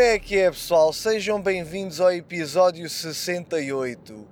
[0.00, 0.94] Como é que é, pessoal?
[0.94, 4.26] Sejam bem-vindos ao episódio 68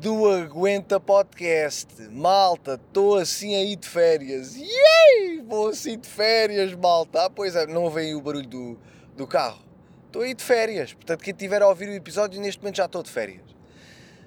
[0.00, 2.08] do Aguenta Podcast.
[2.10, 4.56] Malta, estou assim aí de férias.
[4.56, 5.42] Yay!
[5.46, 7.26] Vou assim de férias, malta.
[7.26, 8.78] Ah, pois é, não vem o barulho do,
[9.14, 9.62] do carro.
[10.06, 10.94] Estou aí de férias.
[10.94, 13.44] Portanto, quem estiver a ouvir o episódio, neste momento já estou de férias.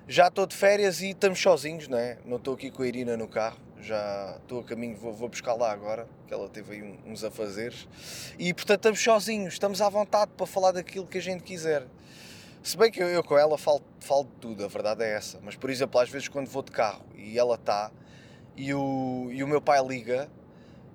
[0.08, 2.20] Já estou de férias e estamos sozinhos, não é?
[2.24, 5.54] Não estou aqui com a Irina no carro já estou a caminho, vou, vou buscar
[5.54, 7.88] lá agora, que ela teve aí uns afazeres.
[8.38, 11.86] E portanto estamos sozinhos, estamos à vontade para falar daquilo que a gente quiser.
[12.64, 15.40] Se bem que eu, eu com ela falo, falo de tudo, a verdade é essa.
[15.42, 17.92] Mas por exemplo, às vezes quando vou de carro e ela está
[18.56, 20.30] e o, e o meu pai liga,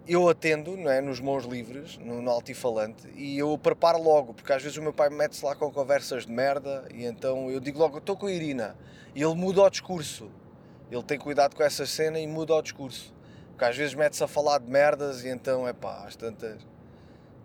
[0.07, 4.53] eu atendo não é, nos meus livres, no, no altifalante, e eu preparo logo, porque
[4.53, 7.79] às vezes o meu pai mete-se lá com conversas de merda, e então eu digo
[7.79, 8.77] logo, estou com a Irina,
[9.15, 10.29] e ele muda o discurso
[10.93, 13.15] ele tem cuidado com essa cena e muda o discurso.
[13.51, 16.61] Porque às vezes mete-se a falar de merdas e então, é pá, às tantas,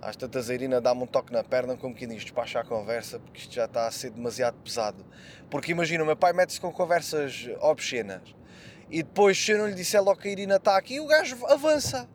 [0.02, 3.20] às tantas a Irina dá-me um toque na perna, como que diz, despacha a conversa,
[3.20, 5.06] porque isto já está a ser demasiado pesado.
[5.50, 8.38] Porque imagina, o meu pai mete-se com conversas obscenas
[8.90, 11.38] e depois, se eu não lhe disser logo que a Irina está aqui, o gajo
[11.48, 12.08] avança.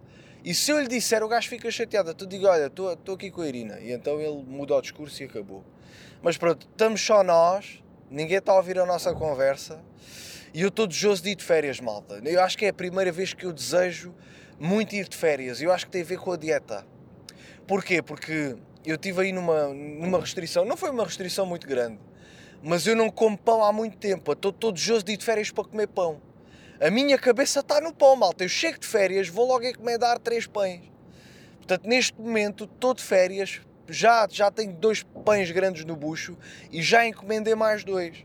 [0.45, 2.15] E se eu lhe disser, o gajo fica chateado.
[2.15, 3.79] Tu digo, olha, estou aqui com a Irina.
[3.79, 5.63] E então ele muda o discurso e acabou.
[6.23, 9.81] Mas pronto, estamos só nós, ninguém está a ouvir a nossa conversa.
[10.55, 12.21] E eu estou desejoso de ir de férias, malta.
[12.23, 14.15] Eu acho que é a primeira vez que eu desejo
[14.61, 15.63] muito ir de férias.
[15.63, 16.87] Eu acho que tem a ver com a dieta.
[17.67, 18.03] Porquê?
[18.03, 20.65] Porque eu estive aí numa, numa restrição.
[20.67, 21.99] Não foi uma restrição muito grande.
[22.63, 24.33] Mas eu não como pão há muito tempo.
[24.33, 26.21] Estou todo desejoso de ir de férias para comer pão.
[26.79, 28.45] A minha cabeça está no pão, malta.
[28.45, 30.83] Eu chego de férias, vou logo encomendar três pães.
[31.57, 33.63] Portanto, neste momento, estou de férias.
[33.89, 36.37] Já, já tenho dois pães grandes no bucho
[36.71, 38.25] e já encomendei mais dois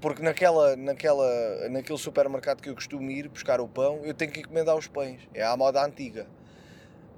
[0.00, 4.40] porque naquela, naquela, naquele supermercado que eu costumo ir buscar o pão, eu tenho que
[4.40, 5.20] encomendar os pães.
[5.34, 6.26] É a moda antiga.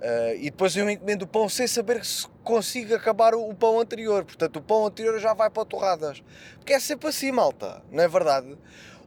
[0.00, 3.78] Uh, e depois eu encomendo o pão sem saber se consigo acabar o, o, pão
[3.78, 4.24] anterior.
[4.24, 6.22] Portanto, o pão anterior já vai para torradas.
[6.56, 8.56] Porque é sempre assim, malta, não é verdade?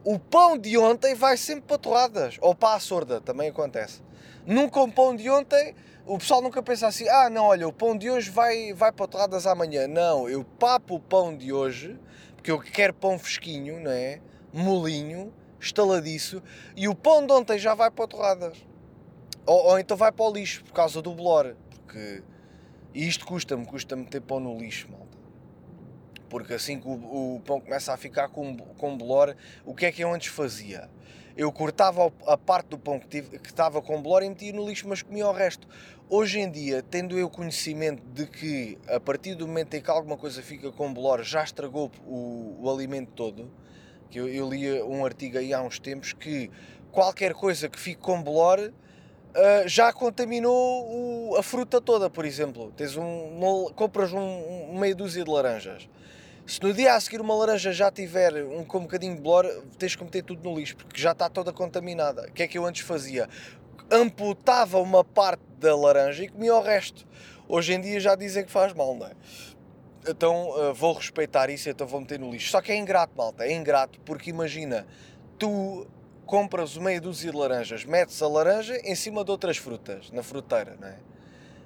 [0.04, 2.36] O pão de ontem vai sempre para torradas.
[2.40, 4.02] Ou para a sorda, também acontece.
[4.46, 5.74] Nunca um pão de ontem,
[6.06, 9.06] o pessoal nunca pensa assim: ah, não, olha, o pão de hoje vai, vai para
[9.06, 9.86] torradas amanhã.
[9.86, 11.98] Não, eu papo o pão de hoje
[12.44, 14.20] porque eu quero pão fresquinho, não é?
[14.52, 16.42] Molinho, estaladiço,
[16.76, 18.58] e o pão de ontem já vai para torradas.
[19.46, 22.22] Ou, ou então vai para o lixo por causa do blor, porque
[22.92, 25.18] e isto custa-me, custa-me ter pão no lixo, malta.
[26.28, 29.34] Porque assim que o, o, pão começa a ficar com, com blor,
[29.64, 30.90] o que é que eu antes fazia?
[31.36, 34.68] Eu cortava a parte do pão que, tive, que estava com blor e metia no
[34.68, 35.66] lixo, mas comia o resto.
[36.16, 40.16] Hoje em dia, tendo eu conhecimento de que a partir do momento em que alguma
[40.16, 43.50] coisa fica com bolor já estragou o, o alimento todo,
[44.08, 46.52] que eu, eu li um artigo aí há uns tempos que
[46.92, 52.72] qualquer coisa que fique com bolor uh, já contaminou o, a fruta toda, por exemplo.
[52.76, 55.88] Tens um, compras um, um meia dúzia de laranjas.
[56.46, 59.46] Se no dia a seguir uma laranja já tiver um, com um bocadinho de bolor,
[59.78, 62.28] tens que meter tudo no lixo, porque já está toda contaminada.
[62.28, 63.28] O que é que eu antes fazia?
[63.90, 67.06] Amputava uma parte da laranja e comia o resto.
[67.48, 69.12] Hoje em dia já dizem que faz mal, não é?
[70.06, 72.50] Então uh, vou respeitar isso, então vou meter no lixo.
[72.50, 74.86] Só que é ingrato, malta, é ingrato, porque imagina,
[75.38, 75.86] tu
[76.26, 80.76] compras meia dúzia de laranjas, metes a laranja em cima de outras frutas, na fruteira,
[80.80, 80.96] não é?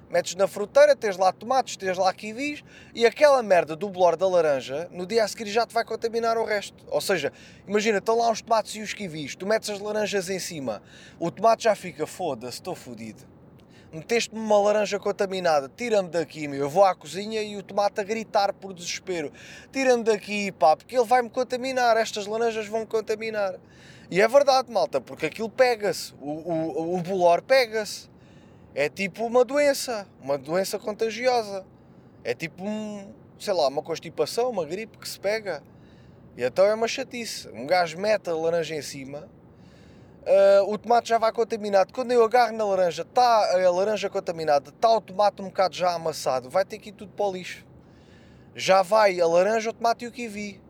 [0.09, 4.27] Metes na fruteira, tens lá tomates, tens lá kiwis e aquela merda do blor da
[4.27, 6.83] laranja no dia a seguir já te vai contaminar o resto.
[6.87, 7.31] Ou seja,
[7.67, 10.81] imagina, estão lá os tomates e os kiwis, tu metes as laranjas em cima,
[11.19, 13.23] o tomate já fica, foda-se, estou fodido.
[13.91, 16.59] Meteste-me uma laranja contaminada, tira-me daqui, meu.
[16.59, 19.33] Eu vou à cozinha e o tomate a gritar por desespero:
[19.71, 23.55] tira-me daqui, pá, porque ele vai-me contaminar, estas laranjas vão-me contaminar.
[24.11, 28.07] E é verdade, malta, porque aquilo pega-se, o, o, o bolor pega-se
[28.75, 31.65] é tipo uma doença, uma doença contagiosa.
[32.23, 35.63] É tipo um, sei lá, uma constipação, uma gripe que se pega.
[36.37, 37.49] E então é uma chatice.
[37.49, 39.29] Um gajo mete a laranja em cima,
[40.29, 41.93] uh, o tomate já vai contaminado.
[41.93, 45.93] Quando eu agarro na laranja, está a laranja contaminada, está o tomate um bocado já
[45.93, 47.65] amassado, vai ter que ir tudo para o lixo.
[48.55, 50.61] Já vai a laranja, o tomate e o kiwi.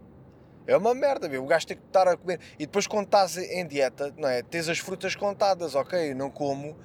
[0.68, 1.44] É uma merda, meu.
[1.44, 2.40] o gajo tem que estar a comer.
[2.60, 4.44] E depois quando estás em dieta, não é?
[4.44, 6.78] Tens as frutas contadas, ok, eu não como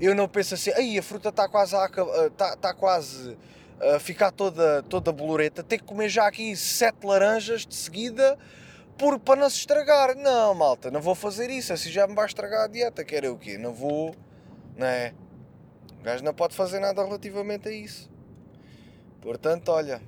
[0.00, 1.86] eu não penso assim, aí a fruta está quase a
[2.26, 3.36] está, está quase
[3.80, 8.38] a ficar toda, toda boloreta, tem que comer já aqui sete laranjas de seguida
[8.98, 10.14] por, para não se estragar.
[10.14, 13.34] Não, malta, não vou fazer isso, assim já me vai estragar a dieta, quer eu
[13.34, 13.58] o quê?
[13.58, 14.14] Não vou,
[14.76, 15.14] não é?
[15.98, 18.10] O gajo não pode fazer nada relativamente a isso.
[19.20, 20.00] Portanto, olha,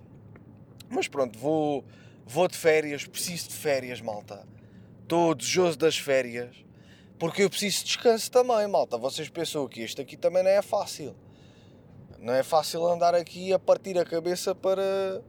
[0.89, 1.85] mas pronto, vou,
[2.27, 4.47] vou de férias, preciso de férias, malta.
[5.03, 6.68] Estou desejoso das férias
[7.19, 8.97] porque eu preciso de descanso também, malta.
[8.97, 11.17] Vocês pensam que isto aqui também não é fácil.
[12.19, 15.23] Não é fácil andar aqui a partir a cabeça para,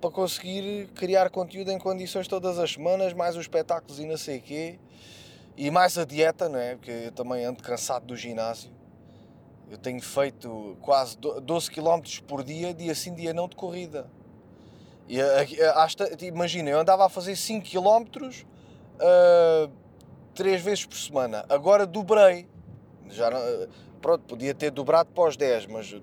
[0.00, 4.38] para conseguir criar conteúdo em condições todas as semanas, mais os espetáculos e não sei
[4.38, 4.78] o quê.
[5.56, 6.76] E mais a dieta, não é?
[6.76, 8.70] Porque eu também ando cansado do ginásio.
[9.70, 14.06] Eu tenho feito quase 12 km por dia, dia sim, dia não, de corrida.
[15.08, 15.18] E,
[16.26, 18.04] imagina, eu andava a fazer 5 km
[19.00, 19.81] uh,
[20.34, 21.44] 3 vezes por semana.
[21.48, 22.46] Agora dobrei.
[23.10, 23.30] Já,
[24.00, 25.94] pronto, podia ter dobrado para os 10, mas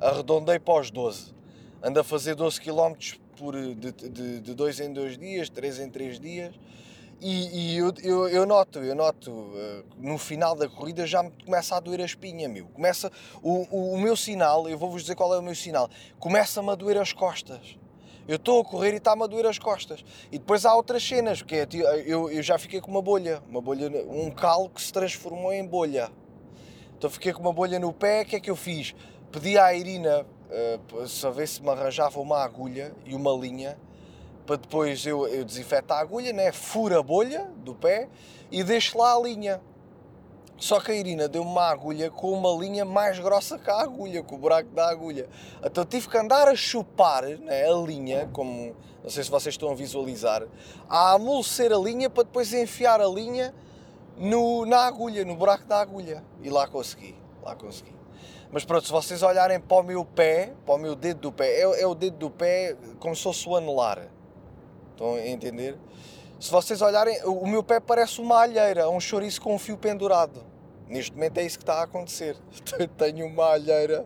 [0.00, 1.34] arredondei para os 12.
[1.82, 2.94] Ando a fazer 12 km
[3.36, 6.54] por, de, de, de dois em dois dias, três em três dias.
[7.22, 11.30] E, e eu, eu, eu, noto, eu noto, uh, no final da corrida já me
[11.44, 12.66] começa a doer a espinha, meu.
[12.66, 13.12] Começa,
[13.42, 16.74] o, o, o meu sinal, eu vou-vos dizer qual é o meu sinal, começa-me a
[16.74, 17.78] doer as costas.
[18.28, 20.04] Eu estou a correr e está-me a doer as costas.
[20.30, 21.66] E depois há outras cenas, porque é,
[22.06, 25.66] eu, eu já fiquei com uma bolha, uma bolha, um calo que se transformou em
[25.66, 26.10] bolha.
[26.96, 28.94] Então fiquei com uma bolha no pé, o que é que eu fiz?
[29.32, 33.76] Pedi à Irina uh, ver se me arranjava uma agulha e uma linha
[34.50, 36.50] para depois eu, eu desinfeto a agulha, né?
[36.50, 38.08] furo a bolha do pé
[38.50, 39.60] e deixo lá a linha.
[40.60, 44.22] Só que a Irina deu-me uma agulha com uma linha mais grossa que a agulha,
[44.22, 45.26] com o buraco da agulha.
[45.64, 49.70] Então tive que andar a chupar né, a linha, como não sei se vocês estão
[49.70, 50.46] a visualizar,
[50.86, 53.54] a amolecer a linha para depois enfiar a linha
[54.18, 56.22] no, na agulha, no buraco da agulha.
[56.42, 57.94] E lá consegui, lá consegui.
[58.52, 61.62] Mas pronto, se vocês olharem para o meu pé, para o meu dedo do pé,
[61.62, 64.08] é, é o dedo do pé como se fosse o anelar.
[64.92, 65.78] Estão a entender?
[66.38, 70.49] Se vocês olharem, o meu pé parece uma alheira, um chouriço com um fio pendurado.
[70.90, 72.36] Neste momento é isso que está a acontecer.
[72.98, 74.04] Tenho uma alheira,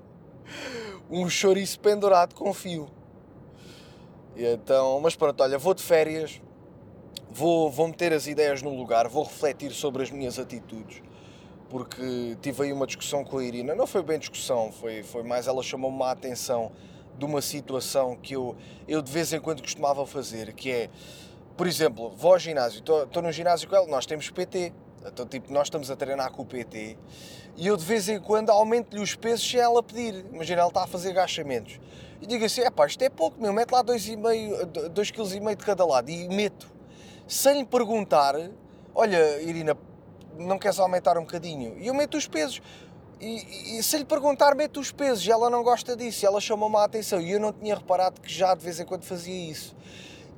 [1.11, 2.91] um chouriço pendurado com fio.
[4.37, 6.43] E então, mas pronto, olha, vou de férias,
[7.31, 11.03] vou, vou meter as ideias no lugar, vou refletir sobre as minhas atitudes,
[11.71, 13.75] porque tive aí uma discussão com a Irina.
[13.75, 16.71] Não foi bem discussão, foi, foi mais ela chamou-me a atenção
[17.17, 18.55] de uma situação que eu,
[18.87, 20.91] eu de vez em quando costumava fazer, que é,
[21.57, 24.73] por exemplo, vou ao ginásio, estou no ginásio com ela, nós temos PT,
[25.07, 26.97] então tipo, nós estamos a treinar com o PT,
[27.57, 30.85] e eu de vez em quando aumento-lhe os pesos sem ela pedir, imagina, ela está
[30.85, 31.81] a fazer agachamentos,
[32.21, 35.85] e digo assim, é pá, isto é pouco, meu, mete lá 2,5 kg de cada
[35.85, 36.73] lado, e meto,
[37.27, 38.35] sem lhe perguntar,
[38.95, 39.77] olha Irina,
[40.39, 41.77] não queres aumentar um bocadinho?
[41.79, 42.61] E eu meto os pesos.
[43.21, 46.85] E, e, lhe perguntar, mete os pesos, e ela não gosta disso, ela chamou-me a
[46.85, 49.75] atenção, e eu não tinha reparado que já de vez em quando fazia isso.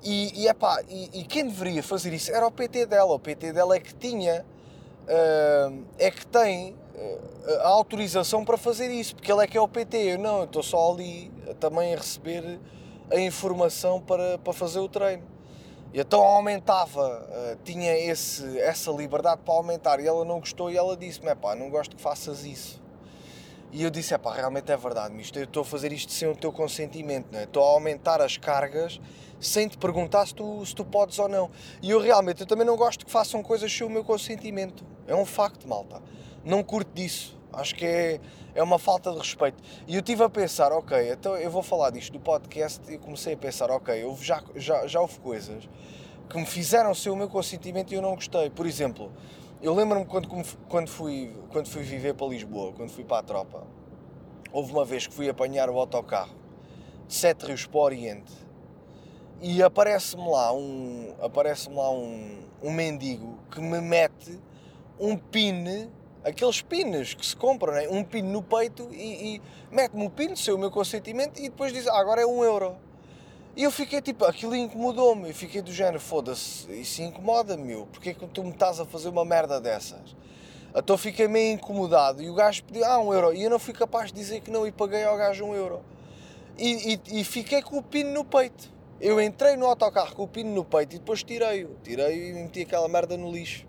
[0.05, 2.31] E, e, epá, e, e quem deveria fazer isso?
[2.31, 4.45] Era o PT dela, o PT dela é que tinha,
[5.99, 9.69] é que tem uh, a autorização para fazer isso, porque ele é que é o
[9.69, 11.31] PT, eu não, eu estou só ali
[11.61, 12.59] também a receber
[13.11, 15.23] a informação para, para fazer o treino.
[15.93, 20.97] E então aumentava, tinha esse, essa liberdade para aumentar e ela não gostou e ela
[20.97, 22.83] disse-me, pá, não gosto que faças isso.
[23.73, 26.29] E eu disse, é pá, realmente é verdade, isto, eu estou a fazer isto sem
[26.29, 27.45] o teu consentimento, não é?
[27.45, 29.01] estou a aumentar as cargas
[29.41, 31.51] sem te perguntar se tu, se tu podes ou não.
[31.83, 34.85] E eu realmente, eu também não gosto que façam coisas sem o meu consentimento.
[35.07, 36.03] É um facto, malta.
[36.45, 37.37] Não curto disso.
[37.53, 38.21] Acho que é,
[38.55, 39.63] é uma falta de respeito.
[39.87, 43.35] E eu estive a pensar, ok, então eu vou falar disto do podcast e comecei
[43.35, 45.69] a pensar, ok, eu já, já, já houve coisas
[46.29, 48.51] que me fizeram ser o meu consentimento e eu não gostei.
[48.51, 49.13] Por exemplo,
[49.63, 50.29] eu lembro-me quando,
[50.69, 53.67] quando, fui, quando fui viver para Lisboa, quando fui para a tropa,
[54.53, 56.35] houve uma vez que fui apanhar o autocarro
[57.07, 58.33] de Sete Rios para o Oriente
[59.41, 64.39] e aparece-me lá um aparece-me lá um, um mendigo que me mete
[64.99, 65.91] um pin
[66.27, 67.89] aqueles pines que se compram, né?
[67.89, 71.73] um pino no peito e, e mete-me o pino sem o meu consentimento e depois
[71.73, 72.77] diz, ah, agora é um euro.
[73.55, 78.15] E eu fiquei tipo, aquilo incomodou-me, eu fiquei do género, foda-se, isso incomoda-me, porque é
[78.15, 80.17] que tu me estás a fazer uma merda dessas?
[80.75, 83.73] Então fiquei meio incomodado e o gajo pediu, ah, um euro, e eu não fui
[83.73, 85.81] capaz de dizer que não e paguei ao gajo um euro.
[86.59, 88.75] E, e, e fiquei com o pino no peito.
[89.01, 91.77] Eu entrei no autocarro com o pino no peito e depois tirei-o.
[91.85, 93.66] Tirei-o e meti aquela merda no lixo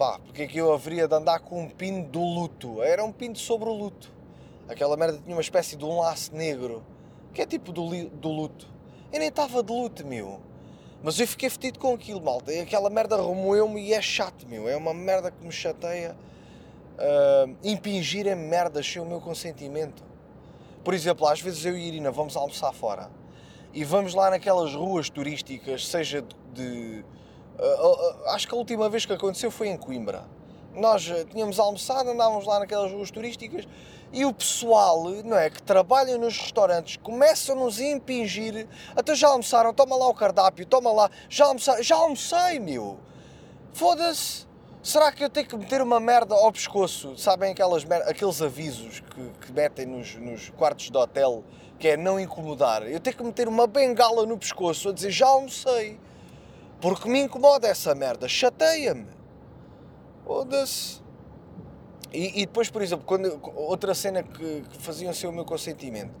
[0.00, 2.82] pá, porque é que eu haveria de andar com um pino do luto?
[2.82, 4.10] Era um pino sobre o luto.
[4.66, 6.82] Aquela merda tinha uma espécie de um laço negro,
[7.34, 8.66] que é tipo do, do luto.
[9.12, 10.40] Eu nem estava de luto, meu.
[11.02, 12.50] Mas eu fiquei fedido com aquilo, malta.
[12.50, 14.66] E aquela merda remoeu-me e é chato, meu.
[14.66, 16.16] É uma merda que me chateia.
[16.96, 20.02] Uh, impingirem merdas sem o meu consentimento.
[20.82, 23.10] Por exemplo, às vezes eu e Irina vamos almoçar fora
[23.74, 27.04] e vamos lá naquelas ruas turísticas, seja de, de
[28.28, 30.24] acho que a última vez que aconteceu foi em Coimbra.
[30.74, 33.66] Nós tínhamos almoçado, andávamos lá naquelas ruas turísticas
[34.12, 38.66] e o pessoal, não é, que trabalha nos restaurantes, começam-nos a impingir.
[38.96, 42.98] Até já almoçaram, toma lá o cardápio, toma lá, já almocei, já almocei, meu.
[43.72, 44.48] Foda-se.
[44.82, 47.16] Será que eu tenho que meter uma merda ao pescoço?
[47.16, 51.44] Sabem aquelas aqueles avisos que, que metem nos, nos quartos de hotel
[51.78, 52.82] que é não incomodar.
[52.82, 55.98] Eu tenho que meter uma bengala no pescoço a dizer já almocei.
[56.80, 59.06] Porque me incomoda essa merda, chateia-me.
[60.24, 61.00] Foda-se.
[62.12, 66.12] E, e, depois, por exemplo, quando, outra cena que, que faziam ser o meu consentimento,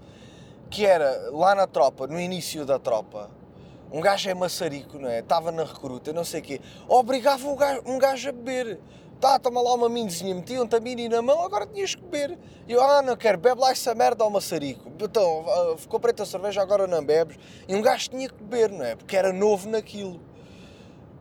[0.68, 3.30] que era lá na tropa, no início da tropa,
[3.92, 5.18] um gajo é maçarico, não é?
[5.18, 8.78] Estava na recruta, não sei o quê, obrigava um gajo, um gajo a beber.
[9.20, 12.38] Tá, toma lá uma minizinha, metiam-te a mini na mão, agora tinhas que beber.
[12.66, 14.90] E eu, ah, não quero, bebe lá essa merda ao maçarico.
[14.98, 17.36] Então, ah, ficou preta a cerveja, agora não bebes.
[17.68, 18.96] E um gajo tinha que beber, não é?
[18.96, 20.20] Porque era novo naquilo.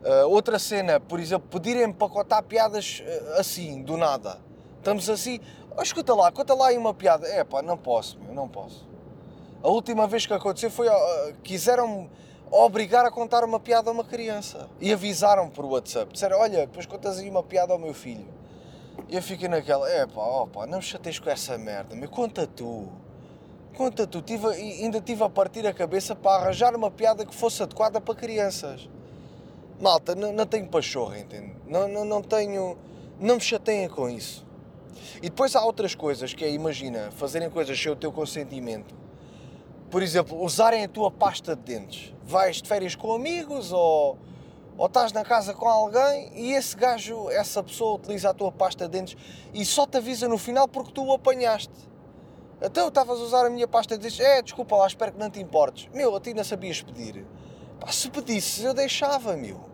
[0.03, 4.39] Uh, outra cena, por exemplo, pedirem-me para contar piadas uh, assim, do nada.
[4.77, 5.41] Estamos assim,
[5.77, 7.27] oh, escuta lá, conta lá aí uma piada.
[7.27, 8.87] É pá, não posso, meu, não posso.
[9.61, 12.09] A última vez que aconteceu foi, uh, quiseram
[12.49, 14.69] obrigar a contar uma piada a uma criança.
[14.79, 16.13] E avisaram por WhatsApp.
[16.13, 18.25] Disseram, olha, depois contas aí uma piada ao meu filho.
[19.09, 22.09] E eu fiquei naquela, é pá, ó pá, não me chateias com essa merda, meu,
[22.09, 22.87] conta tu.
[23.75, 24.21] Conta tu.
[24.21, 28.15] Tive, ainda tive a partir a cabeça para arranjar uma piada que fosse adequada para
[28.15, 28.89] crianças.
[29.79, 31.55] Malta, não, não tenho pachorra, entende?
[31.67, 32.77] Não, não, não tenho...
[33.19, 34.45] Não me chateiem com isso.
[35.17, 38.95] E depois há outras coisas, que é, imagina, fazerem coisas sem o teu consentimento
[39.89, 42.13] por exemplo, usarem a tua pasta de dentes.
[42.23, 44.17] Vais de férias com amigos ou,
[44.77, 48.85] ou estás na casa com alguém e esse gajo, essa pessoa utiliza a tua pasta
[48.85, 49.17] de dentes
[49.53, 51.89] e só te avisa no final porque tu o apanhaste.
[52.61, 55.19] Então eu estavas a usar a minha pasta de dentes, é, desculpa lá, espero que
[55.19, 55.89] não te importes.
[55.93, 57.25] Meu, a ti não sabias pedir.
[57.79, 59.68] Pá, se pedisses, eu deixava, meu.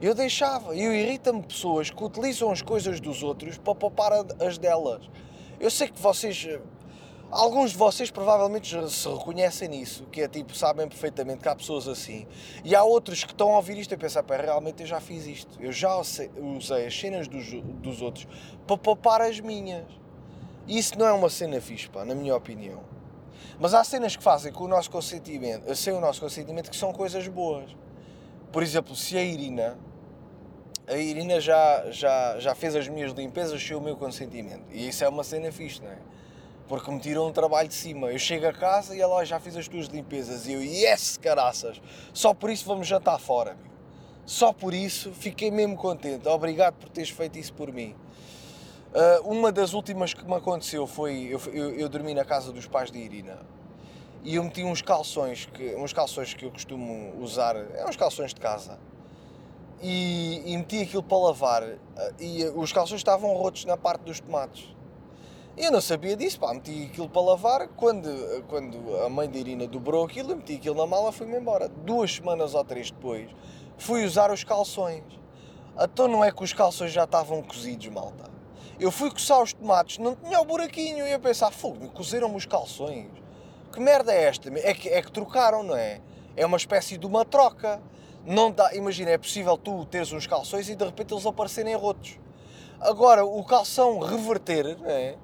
[0.00, 0.74] Eu deixava.
[0.74, 5.08] E irrita-me pessoas que utilizam as coisas dos outros para poupar as delas.
[5.58, 6.46] Eu sei que vocês
[7.30, 11.86] Alguns de vocês provavelmente se reconhecem nisso, que é tipo, sabem perfeitamente que há pessoas
[11.86, 12.26] assim.
[12.64, 15.26] E há outros que estão a ouvir isto e pensar, pá, realmente eu já fiz
[15.26, 15.56] isto.
[15.62, 16.28] Eu já usei
[16.84, 18.26] as cenas dos, dos outros
[18.66, 19.84] para poupar as minhas.
[20.66, 22.80] E isso não é uma cena fixe, pá, na minha opinião.
[23.60, 26.92] Mas há cenas que fazem com o nosso consentimento, sem o nosso consentimento, que são
[26.92, 27.70] coisas boas.
[28.50, 29.78] Por exemplo, se a Irina,
[30.90, 34.64] a Irina já, já, já fez as minhas limpezas sem o meu consentimento.
[34.70, 35.98] E isso é uma cena fixe, não é?
[36.70, 38.12] porque me tirou um trabalho de cima.
[38.12, 40.46] Eu chego a casa e ela já fiz as tuas limpezas.
[40.46, 41.82] E eu, yes, caraças,
[42.14, 43.72] só por isso vamos jantar fora, meu.
[44.24, 46.28] Só por isso fiquei mesmo contente.
[46.28, 47.96] Obrigado por teres feito isso por mim.
[48.94, 52.66] Uh, uma das últimas que me aconteceu foi eu, eu, eu, dormi na casa dos
[52.68, 53.38] pais de Irina
[54.24, 58.34] e eu meti uns calções que uns calções que eu costumo usar é uns calções
[58.34, 58.80] de casa
[59.80, 64.20] e, e meti aquilo para lavar ah, e os calções estavam rotos na parte dos
[64.20, 64.74] tomates
[65.60, 67.68] eu não sabia disso, pá, meti aquilo para lavar.
[67.68, 68.08] Quando,
[68.48, 71.68] quando a mãe de Irina dobrou aquilo, meti aquilo na mala e fui-me embora.
[71.68, 73.28] Duas semanas ou três depois,
[73.76, 75.04] fui usar os calções.
[75.78, 78.30] Então não é que os calções já estavam cozidos, malta.
[78.78, 81.06] Eu fui coçar os tomates, não tinha o buraquinho.
[81.06, 83.08] E eu pensar, fogo, cozeram-me os calções.
[83.70, 84.48] Que merda é esta?
[84.60, 86.00] É que, é que trocaram, não é?
[86.36, 87.82] É uma espécie de uma troca.
[88.24, 92.18] Não dá, imagina, é possível tu teres uns calções e de repente eles aparecerem rotos.
[92.80, 95.16] Agora, o calção reverter, é?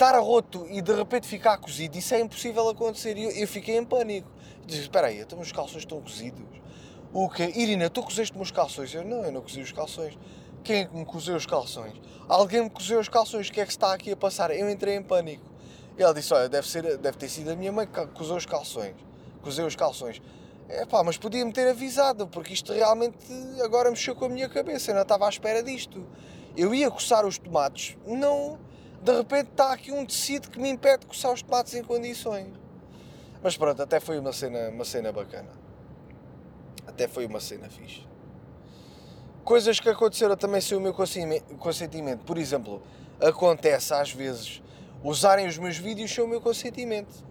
[0.00, 3.16] estar roto e de repente ficar cozido, isso é impossível acontecer.
[3.18, 4.28] E eu, eu, fiquei em pânico.
[4.66, 6.42] Disse: Espera aí, então os calções estão cozidos.
[7.12, 7.42] O que?
[7.42, 8.94] Irina, tu cozeste-me os calções?
[8.94, 10.18] Eu não, eu não cozi os calções.
[10.64, 11.94] Quem é que me cozeu os calções?
[12.28, 14.50] Alguém me cozeu os calções, o que é que está aqui a passar?
[14.50, 15.44] Eu entrei em pânico.
[15.98, 18.46] E ela disse: Olha, deve, ser, deve ter sido a minha mãe que cozeu os
[18.46, 18.94] calções.
[19.42, 20.20] Cozeu os calções.
[20.88, 23.16] Pá, mas podia-me ter avisado, porque isto realmente
[23.62, 24.90] agora mexeu com a minha cabeça.
[24.90, 26.06] Eu não estava à espera disto.
[26.56, 28.58] Eu ia coçar os tomates, não
[29.02, 32.48] de repente está aqui um tecido que me impede de coçar os tomates em condições.
[33.42, 35.48] Mas pronto, até foi uma cena, uma cena bacana.
[36.86, 38.06] Até foi uma cena fixe.
[39.42, 42.24] Coisas que aconteceram também sem o meu consentimento.
[42.24, 42.82] Por exemplo,
[43.18, 44.62] acontece às vezes
[45.02, 47.24] usarem os meus vídeos sem o meu consentimento.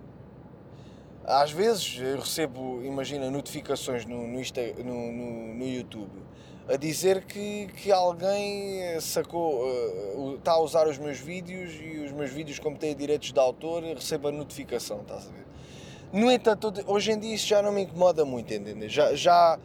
[1.29, 6.23] Às vezes eu recebo, imagina, notificações no, no, Insta, no, no, no YouTube
[6.67, 12.11] a dizer que, que alguém sacou, uh, está a usar os meus vídeos e os
[12.11, 15.45] meus vídeos, como têm direitos de autor, receba notificação, estás a ver?
[16.11, 18.89] No entanto, hoje em dia isso já não me incomoda muito, entende?
[18.89, 19.59] Já, já,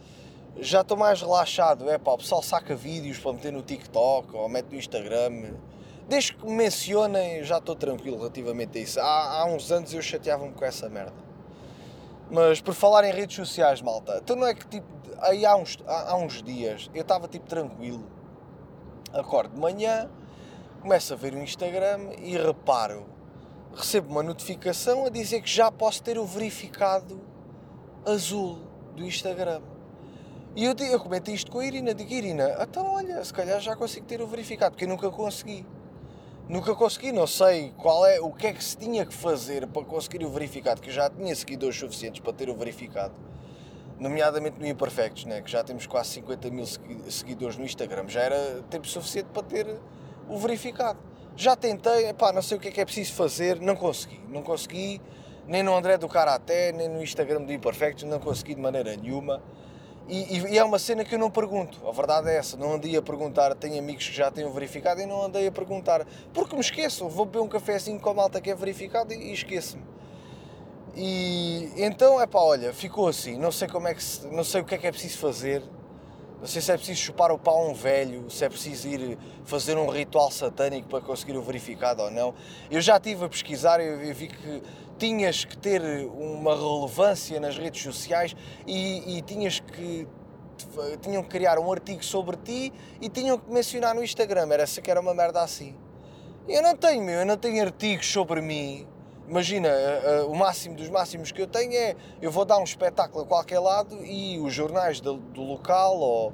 [0.59, 4.51] já estou mais relaxado, é pá, o pessoal saca vídeos para meter no TikTok ou
[4.51, 5.55] mete no Instagram.
[6.07, 9.01] Desde que me mencionem, já estou tranquilo relativamente a isso.
[9.01, 11.34] Há, há uns anos eu chateava-me com essa merda.
[12.35, 14.89] Mas por falar em redes sociais, malta, então não é que tipo,
[15.21, 18.05] aí há uns, há, uns dias eu estava tipo tranquilo,
[19.13, 20.11] acordo de manhã,
[20.83, 23.07] começo a ver o Instagram e reparo,
[23.73, 27.21] recebo uma notificação a dizer que já posso ter o verificado
[28.05, 28.59] azul
[28.97, 29.63] do Instagram.
[30.57, 33.77] E eu, eu comentei isto com a Irina, digo, Irina, então olha, se calhar já
[33.77, 35.65] consigo ter o verificado, porque eu nunca consegui.
[36.47, 39.83] Nunca consegui, não sei qual é, o que é que se tinha que fazer para
[39.83, 43.15] conseguir o verificado, que eu já tinha seguidores suficientes para ter o verificado,
[43.99, 45.41] nomeadamente no Imperfectos, né?
[45.41, 46.67] que já temos quase 50 mil
[47.09, 49.81] seguidores no Instagram, já era tempo suficiente para ter
[50.29, 50.99] o verificado.
[51.35, 54.43] Já tentei, pá, não sei o que é que é preciso fazer, não consegui, não
[54.43, 55.01] consegui,
[55.47, 59.43] nem no André do Karaté, nem no Instagram do Imperfectos, não consegui de maneira nenhuma.
[60.07, 62.57] E, e, é uma cena que eu não pergunto, a verdade é essa.
[62.57, 66.07] Não andei a perguntar, tenho amigos que já têm verificado e não andei a perguntar,
[66.33, 67.09] porque me esqueço.
[67.09, 69.83] Vou beber um cafezinho com a malta que é verificado e, e esqueço-me.
[70.97, 73.39] E então, é pá, olha, ficou assim.
[73.39, 75.63] Não sei como é que se, não sei o que é que é preciso fazer.
[76.39, 79.17] Não sei se é preciso chupar o pau a um velho, se é preciso ir
[79.47, 82.35] fazer um ritual satânico para conseguir o verificado ou não.
[82.71, 84.63] Eu já estive a pesquisar e vi que
[84.99, 88.35] tinhas que ter uma relevância nas redes sociais
[88.67, 90.07] e, e tinhas que
[91.01, 94.91] tinham que criar um artigo sobre ti e tinham que mencionar no Instagram, era que
[94.91, 95.77] era uma merda assim.
[96.49, 98.87] Eu não tenho, meu, eu não tenho artigos sobre mim.
[99.27, 102.65] Imagina, uh, uh, o máximo dos máximos que eu tenho é eu vou dar um
[102.65, 106.33] espetáculo a qualquer lado e os jornais do, do local ou,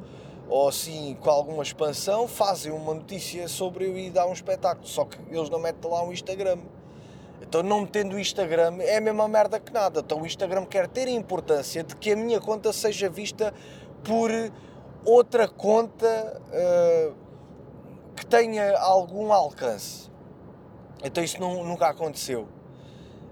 [0.49, 5.05] ou assim com alguma expansão fazem uma notícia sobre eu ir dar um espetáculo, só
[5.05, 6.59] que eles não metem lá um Instagram.
[7.41, 10.01] Então, não metendo o Instagram é a mesma merda que nada.
[10.01, 13.55] Então, o Instagram quer ter a importância de que a minha conta seja vista
[14.05, 14.31] por
[15.05, 17.15] outra conta uh,
[18.15, 20.11] que tenha algum alcance.
[21.03, 22.47] Então, isso não, nunca aconteceu.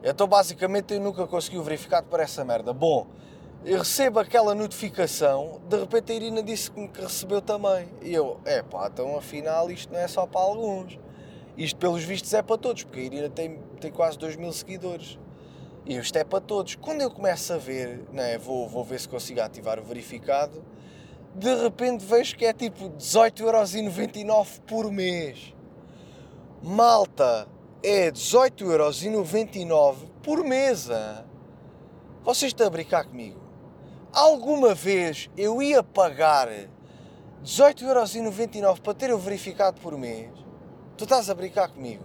[0.03, 2.73] Então, basicamente, eu nunca consegui verificar para essa merda.
[2.73, 3.07] Bom,
[3.65, 7.89] eu recebo aquela notificação, de repente a Irina disse-me que recebeu também.
[8.01, 10.97] E eu, é pá, então afinal isto não é só para alguns.
[11.59, 15.19] Isto, pelos vistos, é para todos, porque a Irina tem, tem quase 2 mil seguidores.
[15.85, 16.77] E isto é para todos.
[16.77, 20.65] Quando eu começo a ver, né, vou, vou ver se consigo ativar o verificado,
[21.35, 25.53] de repente vejo que é tipo 18,99€ por mês.
[26.63, 27.49] Malta,
[27.83, 30.47] é 18,99€ por.
[30.47, 30.75] Hein?
[32.23, 33.41] Vocês estão a brincar comigo?
[34.13, 36.49] Alguma vez eu ia pagar
[37.43, 40.48] 18,99€ para ter o verificado por mês?
[40.99, 42.03] Tu estás a brincar comigo?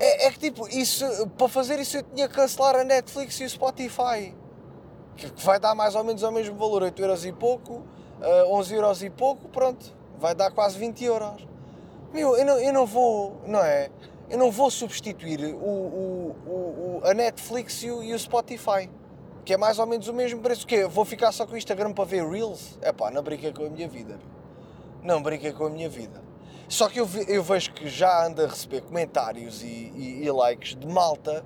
[0.00, 1.04] É, é, que tipo, isso,
[1.36, 4.34] para fazer isso eu tinha que cancelar a Netflix e o Spotify.
[5.14, 7.84] Que, que vai dar mais ou menos ao mesmo valor, 8 euros e pouco, uh,
[8.22, 9.94] eh, 11 euros e pouco, pronto.
[10.18, 11.46] Vai dar quase 20 euros.
[12.10, 13.90] Meu, eu não, eu não vou, não é?
[14.30, 18.88] Eu não vou substituir o, o, o, a Netflix e o, e o Spotify.
[19.44, 20.66] Que é mais ou menos o mesmo preço.
[20.66, 22.78] que Vou ficar só com o Instagram para ver Reels?
[22.80, 24.18] É pá, não brinquei com a minha vida.
[25.02, 26.27] Não brinquei com a minha vida.
[26.68, 30.76] Só que eu, eu vejo que já anda a receber comentários e, e, e, likes
[30.76, 31.42] de malta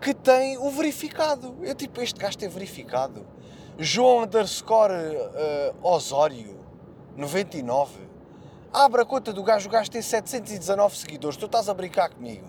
[0.00, 1.56] que tem o verificado.
[1.62, 3.26] Eu tipo, este gajo tem verificado.
[3.76, 6.60] João underscore uh, Osório
[7.16, 8.00] 99.
[8.72, 11.36] Abre a conta do gajo, o gajo tem 719 seguidores.
[11.36, 12.46] Tu estás a brincar comigo?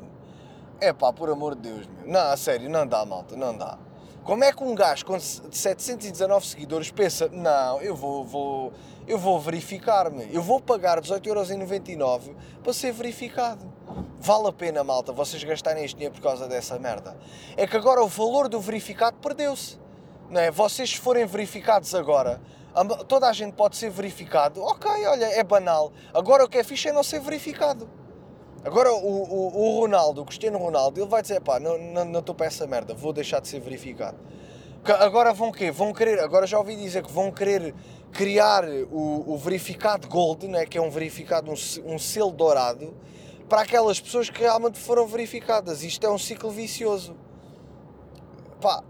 [0.80, 2.08] É pá, por amor de Deus, meu.
[2.08, 3.78] Não, a sério, não dá, malta, não dá.
[4.24, 8.72] Como é que um gajo com 719 seguidores pensa, não, eu vou, vou,
[9.08, 13.72] eu vou verificar-me, eu vou pagar 18,99€ para ser verificado.
[14.20, 17.18] Vale a pena, malta, vocês gastarem este dinheiro por causa dessa merda.
[17.58, 19.78] É que agora o valor do verificado perdeu-se.
[20.30, 20.50] Não é?
[20.50, 22.42] Vocês se forem verificados agora,
[23.08, 25.92] toda a gente pode ser verificado, ok, olha, é banal.
[26.14, 27.90] Agora o que é fixe é não ser verificado.
[28.66, 32.36] Agora o, o, o Ronaldo, o Cristiano Ronaldo, ele vai dizer, pá, não estou não,
[32.36, 34.18] para essa merda, vou deixar de ser verificado.
[34.86, 35.72] Agora vão quê?
[35.72, 37.74] Vão querer, agora já ouvi dizer que vão querer
[38.12, 42.94] criar o, o verificado Gold, né, que é um verificado, um, um selo dourado,
[43.48, 45.84] para aquelas pessoas que realmente foram verificadas.
[45.84, 47.16] Isto é um ciclo vicioso.
[48.60, 48.84] Pá,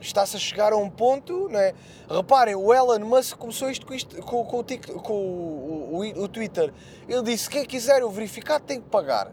[0.00, 1.74] está-se a chegar a um ponto, não é?
[2.10, 6.28] Reparem, o Elon Musk começou isto com, isto, com, com, o, com o, o, o,
[6.28, 6.72] Twitter.
[7.08, 9.32] Ele disse: quem quiser o verificado tem que pagar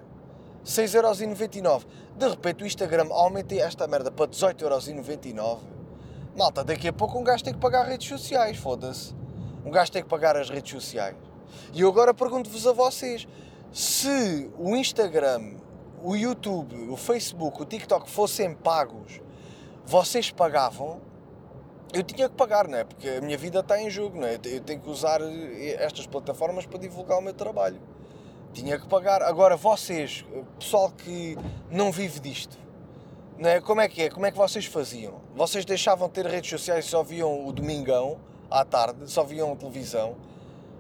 [0.63, 1.86] 6,99€.
[2.15, 5.83] De repente o Instagram aumenta esta merda para 18,99€.
[6.36, 9.13] Malta, daqui a pouco um gajo tem que pagar redes sociais, foda-se.
[9.65, 11.15] Um gajo tem que pagar as redes sociais.
[11.74, 13.28] E eu agora pergunto-vos a vocês:
[13.72, 15.56] se o Instagram,
[16.02, 19.22] o YouTube, o Facebook, o TikTok fossem pagos
[19.86, 21.02] vocês pagavam,
[21.93, 22.84] eu tinha que pagar, não é?
[22.84, 24.39] Porque a minha vida está em jogo, não é?
[24.46, 25.19] Eu tenho que usar
[25.78, 27.80] estas plataformas para divulgar o meu trabalho.
[28.54, 29.22] Tinha que pagar.
[29.22, 30.26] Agora, vocês,
[30.60, 31.38] pessoal que
[31.69, 32.58] não vive disto,
[33.38, 33.62] não é?
[33.62, 34.10] como é que é?
[34.10, 35.22] Como é que vocês faziam?
[35.36, 38.19] Vocês deixavam de ter redes sociais e só viam o domingão
[38.50, 40.15] à tarde, só viam televisão.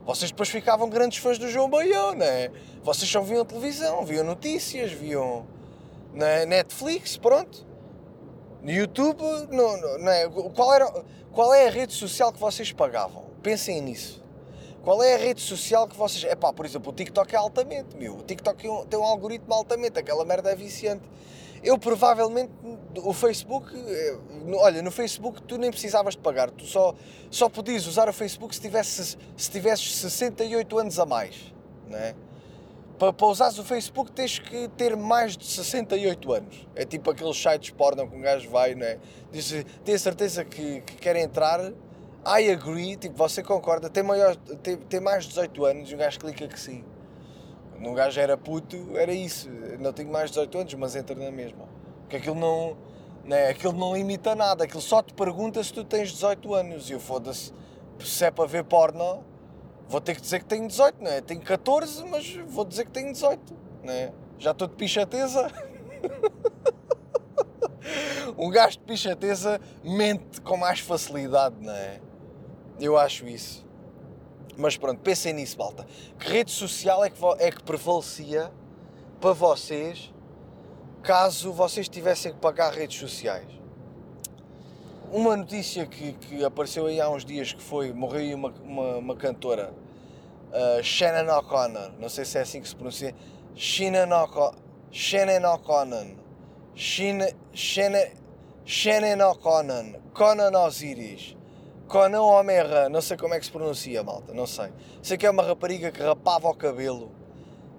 [0.05, 2.51] Vocês depois ficavam grandes fãs do João Baião, não é?
[2.83, 5.47] Vocês só viam televisão, viam notícias, viam
[6.13, 7.65] na Netflix, pronto.
[8.61, 10.29] No YouTube, não, não é?
[10.55, 10.91] Qual, era,
[11.31, 13.25] qual é a rede social que vocês pagavam?
[13.41, 14.23] Pensem nisso.
[14.83, 16.25] Qual é a rede social que vocês.
[16.25, 18.17] É pá, por exemplo, o TikTok é altamente, meu.
[18.17, 21.03] O TikTok tem um algoritmo altamente, aquela merda é viciante.
[21.63, 22.51] Eu provavelmente,
[22.97, 24.17] o Facebook, eh,
[24.55, 26.93] olha, no Facebook tu nem precisavas de pagar, tu só,
[27.31, 31.53] só podias usar o Facebook se tivesses, se tivesses 68 anos a mais,
[31.89, 32.13] não é?
[32.99, 36.67] Para, para usares o Facebook tens que ter mais de 68 anos.
[36.75, 38.99] É tipo aqueles sites porno que um gajo vai, não é?
[39.31, 41.61] Diz, tem certeza que, que quer entrar,
[42.25, 45.97] I agree, tipo, você concorda, tem, maior, tem, tem mais de 18 anos e o
[45.97, 46.83] gajo clica que sim.
[47.81, 49.49] Um gajo era puto, era isso.
[49.79, 51.65] Não tenho mais de 18 anos, mas entra na mesma.
[52.01, 52.77] Porque aquilo não,
[53.25, 54.63] né, aquilo não limita nada.
[54.63, 56.89] Aquilo só te pergunta se tu tens 18 anos.
[56.89, 57.51] E eu foda-se,
[57.99, 59.23] se é para ver porno,
[59.87, 61.21] vou ter que dizer que tenho 18, não é?
[61.21, 64.11] Tenho 14, mas vou dizer que tenho 18, não é?
[64.37, 65.51] Já estou de pichateza.
[68.37, 71.99] um gajo de pichateza mente com mais facilidade, não é?
[72.79, 73.65] Eu acho isso.
[74.57, 75.85] Mas pronto, pensem nisso, malta.
[76.19, 78.51] Que rede social é que, é que prevalecia
[79.19, 80.13] para vocês
[81.01, 83.47] caso vocês tivessem que pagar redes sociais?
[85.11, 89.15] Uma notícia que, que apareceu aí há uns dias que foi, morreu uma, uma, uma
[89.15, 89.71] cantora,
[90.49, 93.13] uh, Shannon O'Connor, não sei se é assim que se pronuncia,
[93.53, 94.55] Shannon O'Connor,
[94.91, 96.15] Shannon O'Connor,
[98.65, 101.35] Shannon O'Connor, Conan Osiris,
[101.93, 104.73] Conan O'Merra, não sei como é que se pronuncia, malta, não sei.
[104.99, 107.11] Sei que é uma rapariga que rapava o cabelo.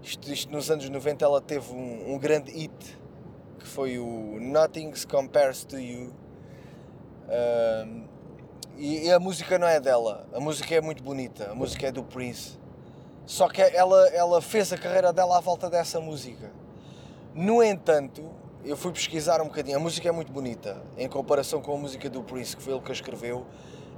[0.04, 2.96] Isto, isto nos anos 90 ela teve um, um, grande hit,
[3.58, 6.14] que foi o Nothing Compares to You.
[8.76, 11.90] e, e, a música não é dela, a música é muito bonita, a música é
[11.90, 12.56] do Prince.
[13.26, 16.52] Só que ela, ela fez a carreira dela à volta dessa música.
[17.34, 18.30] No entanto,
[18.64, 22.08] eu fui pesquisar um bocadinho, a música é muito bonita, em comparação com a música
[22.08, 23.44] do Prince, que foi ele que a escreveu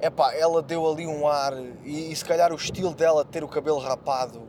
[0.00, 1.52] epá, ela deu ali um ar
[1.84, 4.42] e, e, se calhar o estilo dela de ter o cabelo rapado,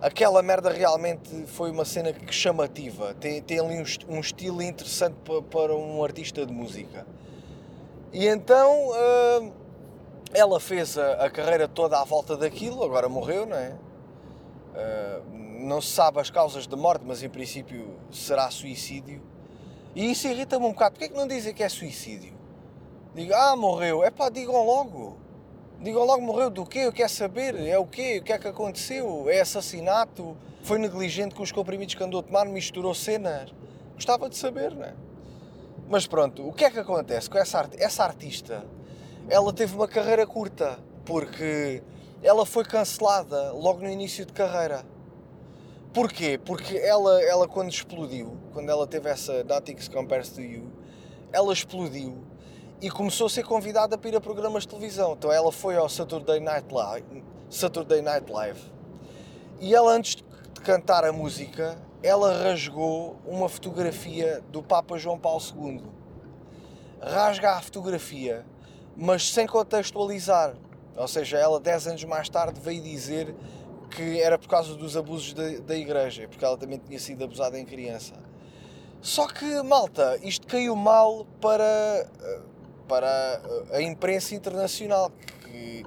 [0.00, 5.16] aquela merda realmente foi uma cena que chamativa, tem, tem ali um, um estilo interessante
[5.24, 7.06] para, para, um artista de música.
[8.12, 9.52] E então uh,
[10.32, 13.76] ela fez a, a, carreira toda à volta daquilo, agora morreu, não é?
[14.74, 19.22] Uh, não se sabe as causas de morte, mas em princípio será suicídio.
[19.94, 20.92] E isso irrita-me um bocado.
[20.92, 22.34] Porquê é que não dizem que é suicídio?
[23.14, 24.02] Diga, ah, morreu.
[24.02, 25.16] É pá, digam logo.
[25.80, 26.80] Digam logo, morreu do quê?
[26.80, 27.54] Eu quero saber.
[27.54, 28.18] É o quê?
[28.18, 29.30] O que é que aconteceu?
[29.30, 30.36] É assassinato?
[30.62, 32.46] Foi negligente com os comprimidos que andou a tomar?
[32.46, 33.54] Misturou cenas?
[33.94, 34.94] Gostava de saber, não é?
[35.88, 38.66] Mas pronto, o que é que acontece com essa, art essa artista?
[39.28, 41.82] Ela teve uma carreira curta, porque
[42.22, 44.84] ela foi cancelada logo no início de carreira.
[45.92, 46.40] Porquê?
[46.44, 50.72] Porque ela, ela quando explodiu, quando ela teve essa Nothing Compares to You,
[51.30, 52.24] ela explodiu
[52.84, 55.14] e começou a ser convidada para ir a programas de televisão.
[55.14, 58.60] Então ela foi ao Saturday Night Live, Saturday Night Live
[59.58, 65.40] e ela antes de cantar a música, ela rasgou uma fotografia do Papa João Paulo
[65.40, 65.82] II.
[67.00, 68.44] Rasga a fotografia,
[68.94, 70.54] mas sem contextualizar.
[70.94, 73.34] Ou seja, ela 10 anos mais tarde veio dizer
[73.92, 77.58] que era por causa dos abusos da, da igreja, porque ela também tinha sido abusada
[77.58, 78.12] em criança.
[79.00, 82.06] Só que, malta, isto caiu mal para
[82.88, 83.40] para
[83.72, 85.10] a imprensa internacional
[85.42, 85.84] que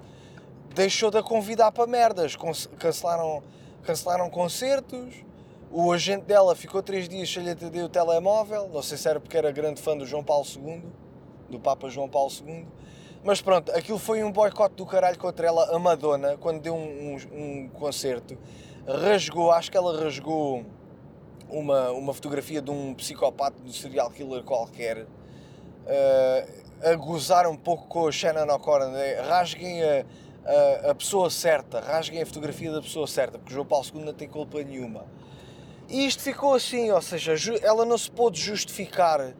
[0.73, 2.35] deixou de a convidar para merdas.
[2.77, 3.43] Cancelaram,
[3.83, 5.15] cancelaram concertos.
[5.71, 8.69] O agente dela ficou três dias sem lhe atender o telemóvel.
[8.73, 10.83] Não sei se era porque era grande fã do João Paulo II,
[11.49, 12.65] do Papa João Paulo II.
[13.23, 15.75] Mas pronto, aquilo foi um boicote do caralho contra ela.
[15.75, 18.37] A Madonna, quando deu um, um, um concerto,
[18.87, 20.63] rasgou, acho que ela rasgou
[21.49, 24.99] uma, uma fotografia de um psicopata, de um serial killer qualquer.
[24.99, 29.21] Uh, a gozar um pouco com a Shannon O'Connor, né?
[29.21, 30.05] rasguem a,
[30.45, 34.13] a, a, pessoa certa, rasguem a fotografia da pessoa certa, porque João Paulo II não
[34.13, 35.05] tem culpa nenhuma.
[35.89, 39.33] E isto ficou assim, ou seja, ela não se pôde justificar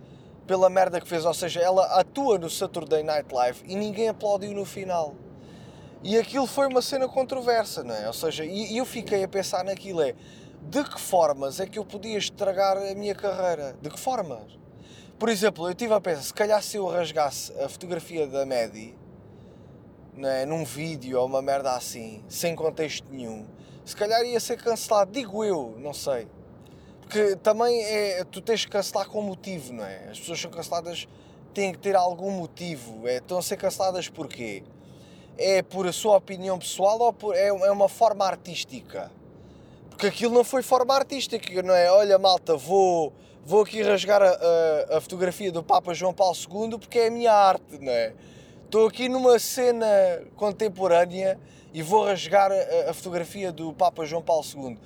[0.47, 4.54] pela merda que fez, ou seja, ela atua no Saturday Night Live e ninguém aplaudiu
[4.54, 5.13] no final.
[6.04, 8.08] E aquilo foi uma cena controversa, não é?
[8.08, 10.15] Ou seja, e eu fiquei a pensar naquilo é,
[10.62, 13.76] de que formas é que eu podia estragar a minha carreira?
[13.82, 14.58] De que formas?
[15.19, 18.95] Por exemplo, eu estive a pensar, se calhar se eu rasgasse a fotografia da Maddie
[20.13, 23.43] né, num vídeo ou uma merda assim, sem contexto nenhum,
[23.84, 26.27] se calhar ia ser cancelado, digo eu, não sei.
[27.01, 30.10] Porque também é, tu tens que cancelar com motivo, não é?
[30.10, 31.08] As pessoas são canceladas,
[31.51, 33.08] têm que ter algum motivo.
[33.08, 34.62] É, estão a ser canceladas porquê?
[35.36, 39.10] É por a sua opinião pessoal ou por, é, é uma forma artística?
[39.89, 41.89] Porque aquilo não foi forma artística, não é?
[41.91, 43.13] Olha, malta, vou
[43.48, 47.12] vou aqui rasgar a, a, a, fotografia do Papa João Paulo II porque é a
[47.12, 48.14] minha arte, não é?
[48.66, 49.88] Estou aqui numa cena
[50.36, 51.40] contemporânea
[51.74, 54.78] e vou rasgar a, a fotografia do Papa João Paulo II.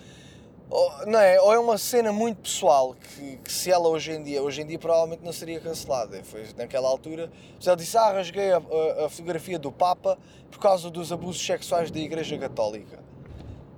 [0.69, 1.41] Ou, não é?
[1.41, 4.67] Ou é uma cena muito pessoal que, que, se ela hoje em dia, hoje em
[4.67, 6.23] dia provavelmente não seria cancelada.
[6.23, 10.19] Foi naquela altura, se ela disse, ah, rasguei a, a, a fotografia do Papa
[10.51, 12.99] por causa dos abusos sexuais da Igreja Católica.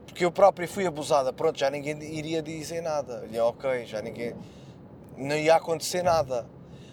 [0.06, 3.26] Porque eu próprio fui abusada, pronto, já ninguém iria dizer nada.
[3.32, 4.36] E ok, já ninguém.
[5.18, 6.48] Não ia acontecer nada.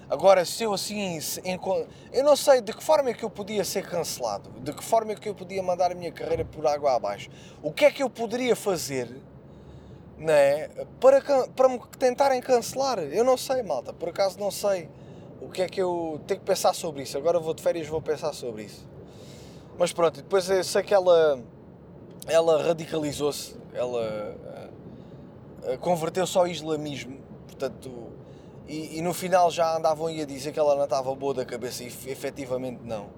[0.09, 1.19] Agora, se eu assim.
[2.13, 5.13] Eu não sei de que forma é que eu podia ser cancelado, de que forma
[5.13, 7.31] é que eu podia mandar a minha carreira por água abaixo.
[7.63, 9.09] O que é que eu poderia fazer
[10.21, 10.69] não é?
[11.01, 12.99] Para, para me tentarem cancelar.
[12.99, 14.89] Eu não sei, malta, por acaso não sei
[15.41, 17.17] o que é que eu tenho que pensar sobre isso.
[17.17, 18.87] Agora vou de férias vou pensar sobre isso.
[19.79, 21.41] Mas pronto, depois eu sei que ela,
[22.27, 24.37] ela radicalizou-se, ela
[25.65, 28.10] uh, converteu-se ao islamismo, portanto,
[28.71, 31.83] e, e, no final já andavam a dizer que ela não estava boa da cabeça
[31.83, 33.09] e efetivamente não,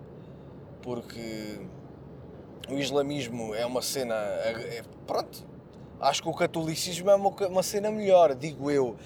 [0.80, 1.60] porque
[2.70, 5.52] o islamismo é uma cena, é, pronto,
[6.02, 8.96] Acho que o catolicismo é uma, uma cena melhor, digo eu.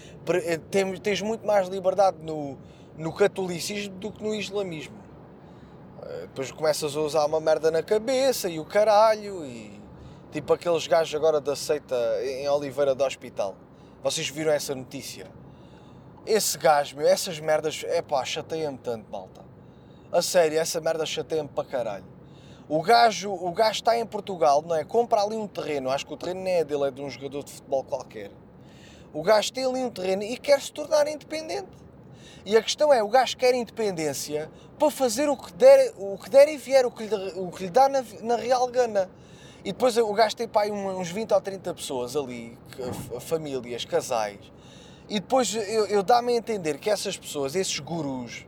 [0.47, 2.57] Eh, tens, tens muito mais liberdade no,
[2.97, 4.97] no catolicismo do que no islamismo.
[6.03, 9.79] Eh, depois começas a usar uma merda na cabeça e o caralho e
[10.33, 13.55] tipo aqueles gajos agora da seita em Oliveira do Hospital.
[14.03, 15.27] Vocês viram essa notícia?
[16.27, 19.43] Esse gajo, meu, essas merdas, é pá, chateia-me tanto, malta.
[20.11, 22.05] A sério, essa merda chateia-me para caralho.
[22.69, 24.83] O gajo, o gajo está em Portugal, não é?
[24.83, 27.45] Compra ali um terreno, acho que o terreno não é dele, é de um jogador
[27.45, 28.33] de futebol qualquer.
[29.13, 31.69] O gajo tem ali um terreno e quer se tornar independente.
[32.45, 36.29] E a questão é, o gajo quer independência para fazer o que der, o que
[36.29, 39.09] der e vier, o que lhe, o que lhe dá na, na real gana.
[39.65, 42.59] E depois o gajo tem pai uns 20 ou 30 pessoas ali,
[43.21, 44.56] famílias, casais.
[45.09, 48.45] E depois eu, eu dá-me a entender que essas pessoas, esses gurus,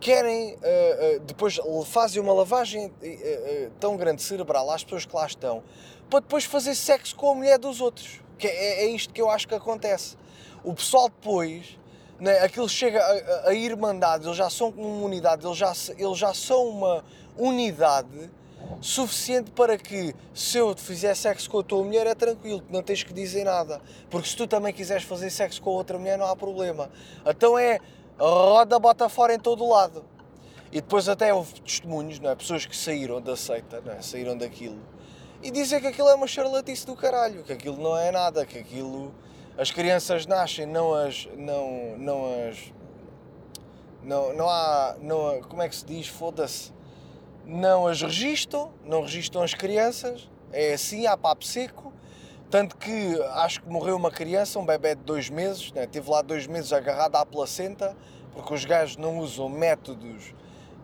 [0.00, 5.26] querem, uh, uh, depois fazem uma lavagem uh, tão grande cerebral às pessoas que lá
[5.26, 5.62] estão,
[6.08, 8.20] para depois fazer sexo com a mulher dos outros.
[8.38, 10.16] Que é, é isto que eu acho que acontece.
[10.64, 11.78] O pessoal depois,
[12.18, 16.18] né, aquilo chega a, a, a irmandade, eles já são uma unidade, eles já, eles
[16.18, 17.04] já são uma
[17.36, 18.30] unidade
[18.80, 23.02] suficiente para que se eu fizer sexo com a tua mulher é tranquilo, não tens
[23.02, 23.80] que dizer nada.
[24.10, 26.90] Porque se tu também quiseres fazer sexo com outra mulher não há problema.
[27.26, 27.78] Então é
[28.18, 30.04] roda, bota fora em todo lado.
[30.70, 32.36] E depois até houve testemunhos, não é?
[32.36, 34.02] Pessoas que saíram da seita, não é?
[34.02, 34.78] Saíram daquilo.
[35.42, 38.58] E dizem que aquilo é uma charlatice do caralho, que aquilo não é nada, que
[38.58, 39.14] aquilo...
[39.56, 41.26] As crianças nascem, não as...
[41.36, 42.72] Não, não as...
[44.02, 44.96] Não, não há...
[45.00, 46.06] Não, como é que se diz?
[46.06, 46.72] Foda-se.
[47.48, 50.28] Não as registam, não registam as crianças.
[50.52, 51.94] É assim, há papo seco.
[52.50, 55.86] Tanto que acho que morreu uma criança, um bebê de dois meses, né?
[55.86, 57.96] teve lá dois meses agarrado à placenta,
[58.34, 60.34] porque os gajos não usam métodos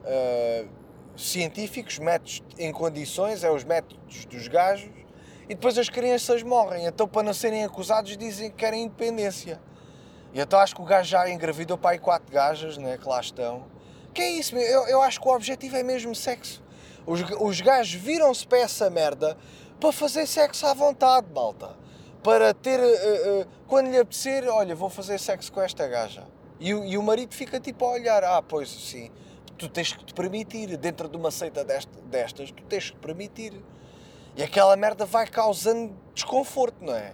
[0.04, 0.68] uh,
[1.14, 4.90] científicos, métodos em condições, é os métodos dos gajos,
[5.44, 6.86] e depois as crianças morrem.
[6.86, 9.60] Então, para não serem acusados, dizem que querem independência.
[10.32, 13.20] E então acho que o gajo já engravidou para aí quatro gajas, né, que lá
[13.20, 13.73] estão.
[14.14, 16.62] Que é isso, eu, eu acho que o objetivo é mesmo sexo.
[17.04, 19.36] Os, os gajos viram-se para essa merda
[19.80, 21.76] para fazer sexo à vontade, malta.
[22.22, 26.24] Para ter, uh, uh, quando lhe apetecer, olha, vou fazer sexo com esta gaja.
[26.58, 29.10] E, e, o marido fica tipo a olhar, ah, pois sim,
[29.58, 33.52] tu tens que te permitir, dentro de uma seita desta, destas, tu tens que permitir.
[34.36, 37.12] E aquela merda vai causando desconforto, não é?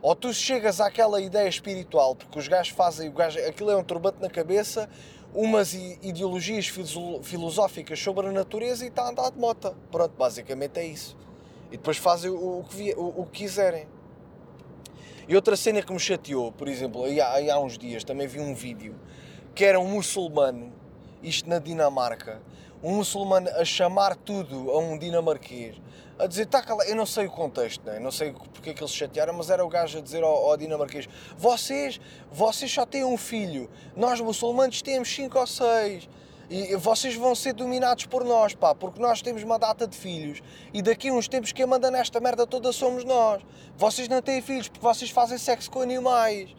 [0.00, 3.84] Ou tu chegas àquela ideia espiritual, porque os gajos fazem, o gajo, aquilo é um
[3.84, 4.88] turbante na cabeça,
[5.36, 9.74] umas ideologias filosóficas sobre a natureza e está a andar de mota.
[9.92, 11.14] Pronto, basicamente é isso.
[11.70, 13.86] E depois fazem o, que, o, o que quiserem.
[15.28, 18.26] E outra cena que me chateou, por exemplo, aí há, aí há uns dias também
[18.26, 18.94] vi um vídeo
[19.54, 20.72] que era um muçulmano,
[21.22, 22.40] isto na Dinamarca,
[22.82, 25.76] um muçulmano a chamar tudo a um dinamarquês,
[26.18, 27.98] a dizer, tá eu não sei o contexto, né?
[27.98, 30.56] não sei porque é que eles chatearam, mas era o gajo a dizer ao, ao,
[30.56, 32.00] dinamarquês, vocês,
[32.30, 36.08] vocês só têm um filho, nós muçulmanos temos cinco ou seis,
[36.48, 40.40] e vocês vão ser dominados por nós, pá, porque nós temos uma data de filhos
[40.72, 43.42] e daqui a uns tempos quem manda nesta merda toda somos nós.
[43.76, 46.54] Vocês não têm filhos porque vocês fazem sexo com animais.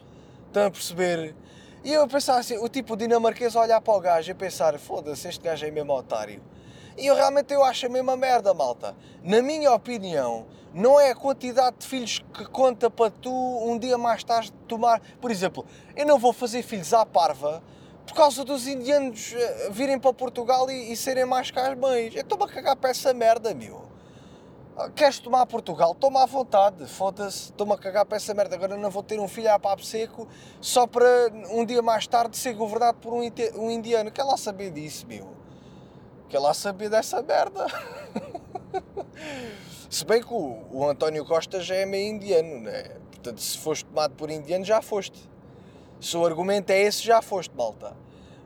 [0.46, 1.34] Estão a perceber?
[1.82, 4.78] E eu a pensar assim, o tipo dinamarquês a olhar para o gajo e pensar,
[4.78, 6.42] foda-se, este gajo é mesmo otário.
[6.98, 8.96] E eu realmente eu acho a mesma merda, malta.
[9.22, 13.96] Na minha opinião, não é a quantidade de filhos que conta para tu um dia
[13.96, 15.00] mais tarde tomar.
[15.20, 17.62] Por exemplo, eu não vou fazer filhos à parva
[18.04, 22.16] por causa dos indianos eh, virem para Portugal e, e serem mais que as mães.
[22.16, 23.82] Eu estou-me a cagar para essa merda, meu.
[24.76, 25.94] Ah, queres tomar Portugal?
[25.94, 28.56] Toma à vontade, foda-se, estou-me a cagar para essa merda.
[28.56, 30.26] Agora não vou ter um filho a papo seco
[30.60, 33.20] só para um dia mais tarde ser governado por um,
[33.56, 34.10] um indiano.
[34.10, 35.37] Quer lá saber disso, meu?
[36.28, 37.66] Quer lá saber dessa merda?
[39.88, 42.98] Se bem que o, o António Costa já é meio indiano, né?
[43.10, 45.18] Portanto, se foste tomado por indiano, já foste.
[46.00, 47.96] Se o argumento é esse, já foste, malta.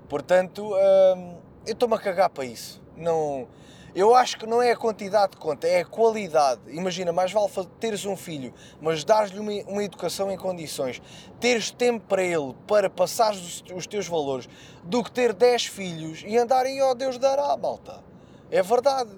[0.08, 2.80] Portanto, hum, eu estou-me a cagar para isso.
[2.96, 3.48] Não,
[3.94, 6.62] eu acho que não é a quantidade que conta, é a qualidade.
[6.68, 11.02] Imagina, mais vale teres um filho, mas dar-lhe uma, uma, educação em condições,
[11.38, 14.48] teres tempo para ele, para passar os, os, teus valores,
[14.82, 18.02] do que ter 10 filhos e andarem, ó oh, Deus dará, malta.
[18.50, 19.10] É verdade.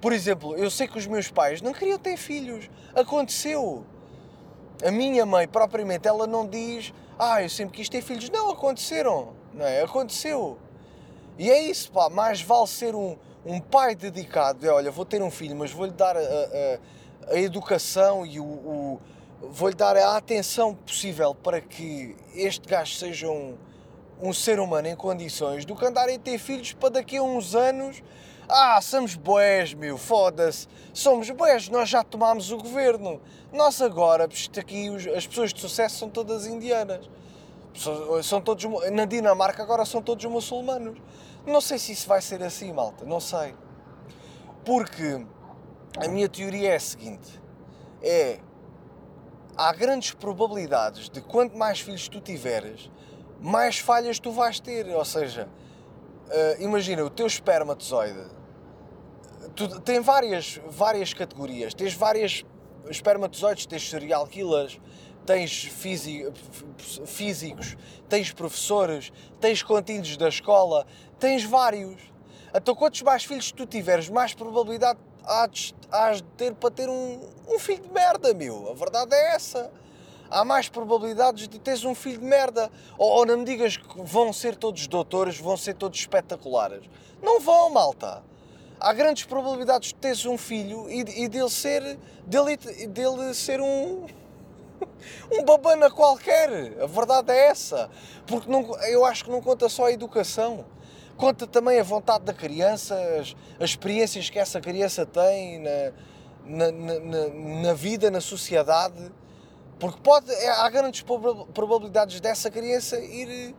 [0.00, 2.70] Por exemplo, eu sei que os meus pais não queriam ter filhos.
[2.94, 3.84] Aconteceu.
[4.82, 8.30] A minha mãe, propriamente, ela não diz, ah, eu sempre quis ter filhos.
[8.30, 9.34] Não, aconteceram.
[9.52, 9.82] Não é?
[9.82, 10.58] Aconteceu.
[11.38, 12.08] E é isso, pá.
[12.08, 15.92] Mais vale ser um um pai dedicado, é, olha, vou ter um filho, mas vou-lhe
[15.92, 19.00] dar a, a, a, educação e o, o
[19.40, 23.56] vou-lhe dar a atenção possível para que este gajo seja um,
[24.20, 27.54] um ser humano em condições do que andarem a ter filhos para daqui a uns
[27.54, 28.02] anos.
[28.46, 30.66] Ah, somos boés, meu, foda-se.
[30.92, 33.20] Somos boés, nós já tomámos o governo.
[33.52, 34.24] Nós agora,
[34.58, 37.08] aqui, as pessoas de sucesso são todas indianas.
[38.24, 40.98] São todos, na Dinamarca agora são todos muçulmanos.
[41.46, 43.54] Não sei se isso vai ser assim, malta, não sei.
[44.64, 45.24] Porque
[45.96, 47.40] a minha teoria é a seguinte:
[48.02, 48.40] é
[49.56, 52.90] há grandes probabilidades de quanto mais filhos tu tiveres,
[53.40, 54.86] mais falhas tu vais ter.
[54.88, 55.48] Ou seja,
[56.28, 58.40] uh, imagina o teu espermatozoide
[59.54, 62.44] tu, tem várias, várias categorias, tens várias
[62.88, 64.80] espermatozoides, tens serial killers,
[65.26, 65.64] tens
[67.06, 67.76] físicos,
[68.08, 70.86] tens professores, tens contínuos da escola,
[71.18, 72.00] tens vários.
[72.54, 74.98] Então, quantos mais filhos tu tiveres, mais probabilidade
[75.92, 78.70] has de ter para ter um, um filho de merda, meu.
[78.70, 79.70] A verdade é essa.
[80.30, 82.70] Há mais probabilidades de teres um filho de merda.
[82.96, 86.82] Ou, ou não me digas que vão ser todos doutores, vão ser todos espetaculares.
[87.22, 88.22] Não vão, malta.
[88.78, 94.06] Há grandes probabilidades de teres um filho e, e dele ser, dele, dele ser um,
[95.32, 96.50] um babana qualquer.
[96.80, 97.90] A verdade é essa.
[98.26, 100.64] Porque não, eu acho que não conta só a educação.
[101.16, 105.92] Conta também a vontade da criança, as, as experiências que essa criança tem na,
[106.46, 107.28] na, na,
[107.62, 109.12] na vida, na sociedade.
[109.78, 111.02] Porque pode, é, há grandes
[111.54, 113.54] probabilidades dessa criança ir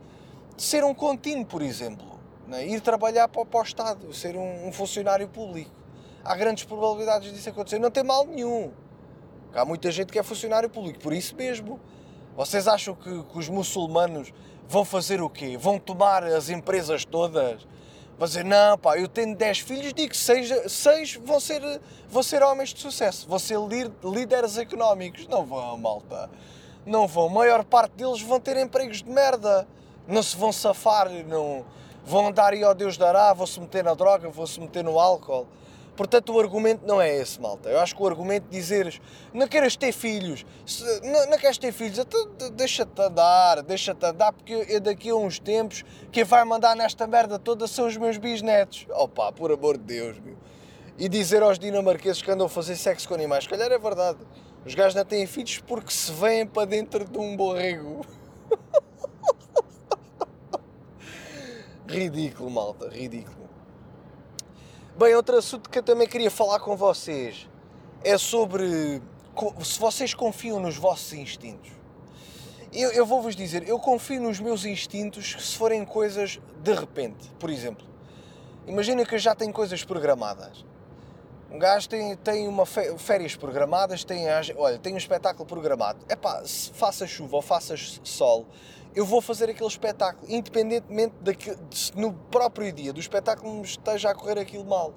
[0.56, 2.20] ser um contínuo, por exemplo.
[2.46, 2.66] Né?
[2.66, 5.70] Ir trabalhar para, para o Estado, ser um, um funcionário público.
[6.24, 7.78] Há grandes probabilidades disso acontecer.
[7.78, 8.72] Não tem mal nenhum.
[9.54, 11.78] Há muita gente que é funcionário público, por isso mesmo.
[12.36, 14.32] Vocês acham que, que os muçulmanos
[14.66, 15.56] vão fazer o quê?
[15.58, 17.66] Vão tomar as empresas todas?
[18.18, 21.62] Vão dizer, não, pá, eu tenho 10 filhos, digo que 6 vão ser,
[22.08, 23.58] vão ser homens de sucesso, vão ser
[24.02, 25.26] líderes económicos.
[25.26, 26.30] Não vão, malta.
[26.86, 27.26] Não vão.
[27.26, 29.66] A maior parte deles vão ter empregos de merda.
[30.08, 31.64] Não se vão safar, não
[32.04, 34.98] vão andar e, ó Deus dará, vão se meter na droga, vão se meter no
[34.98, 35.46] álcool.
[35.96, 37.68] Portanto, o argumento não é esse, malta.
[37.68, 39.00] Eu acho que o argumento de dizeres
[39.32, 44.32] não queres ter filhos, se, não, não queres ter filhos, então deixa-te andar, deixa-te andar,
[44.32, 48.16] porque eu, daqui a uns tempos quem vai mandar nesta merda toda são os meus
[48.16, 48.86] bisnetos.
[48.90, 50.36] Opa, por amor de Deus, meu.
[50.98, 54.18] E dizer aos dinamarqueses que andam a fazer sexo com animais, calhar é verdade.
[54.64, 58.06] Os gajos não têm filhos porque se vêm para dentro de um borrego.
[61.86, 63.41] ridículo, malta, ridículo.
[64.94, 67.48] Bem, outro assunto que eu também queria falar com vocês
[68.04, 69.00] é sobre
[69.64, 71.72] se vocês confiam nos vossos instintos.
[72.70, 77.30] Eu, eu vou-vos dizer, eu confio nos meus instintos se forem coisas de repente.
[77.38, 77.86] Por exemplo,
[78.66, 80.62] imagina que eu já tenho coisas programadas.
[81.50, 84.26] Um gajo tem, tem uma férias programadas, tem,
[84.56, 86.04] olha, tem um espetáculo programado.
[86.06, 86.42] É pá,
[86.74, 87.74] faça chuva ou faça
[88.04, 88.46] sol,
[88.94, 91.56] eu vou fazer aquele espetáculo, independentemente de que
[91.94, 94.94] no próprio dia do espetáculo me esteja a correr aquilo mal,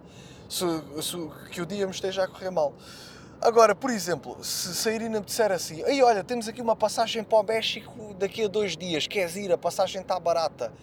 [0.49, 0.65] se,
[1.01, 1.17] se,
[1.51, 2.73] que o dia me esteja a correr mal.
[3.41, 6.75] Agora, por exemplo, se, se a Irina me disser assim, aí olha, temos aqui uma
[6.75, 10.73] passagem para o México daqui a dois dias, queres ir, a passagem está barata,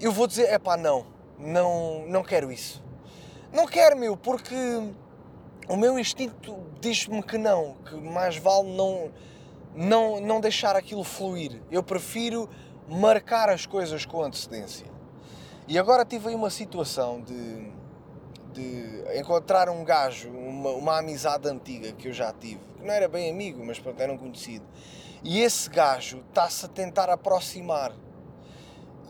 [0.00, 1.06] eu vou dizer, é pá, não,
[1.38, 2.82] não, não quero isso.
[3.52, 4.54] Não quero, meu, porque
[5.68, 9.12] o meu instinto diz-me que não, que mais vale não
[9.74, 11.60] não, não deixar aquilo fluir.
[11.70, 12.48] Eu prefiro
[12.88, 14.86] marcar as coisas com antecedência.
[15.68, 17.72] E agora tive aí uma situação de,
[18.52, 23.08] de encontrar um gajo, uma, uma amizade antiga que eu já tive, que não era
[23.08, 24.64] bem amigo, mas pronto, era um conhecido.
[25.24, 27.92] E esse gajo está-se a tentar aproximar.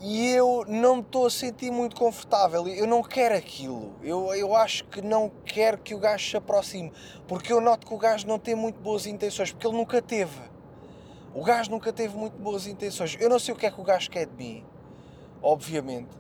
[0.04, 2.66] E eu não me estou a sentir muito confortável.
[2.66, 3.94] Eu não quero aquilo.
[4.02, 6.92] Eu, eu acho que não quero que o gajo se aproxime.
[7.26, 9.52] Porque eu noto que o gajo não tem muito boas intenções.
[9.52, 10.51] Porque ele nunca teve.
[11.34, 13.16] O gajo nunca teve muito boas intenções.
[13.18, 14.64] Eu não sei o que é que o gajo quer de mim,
[15.42, 16.10] obviamente.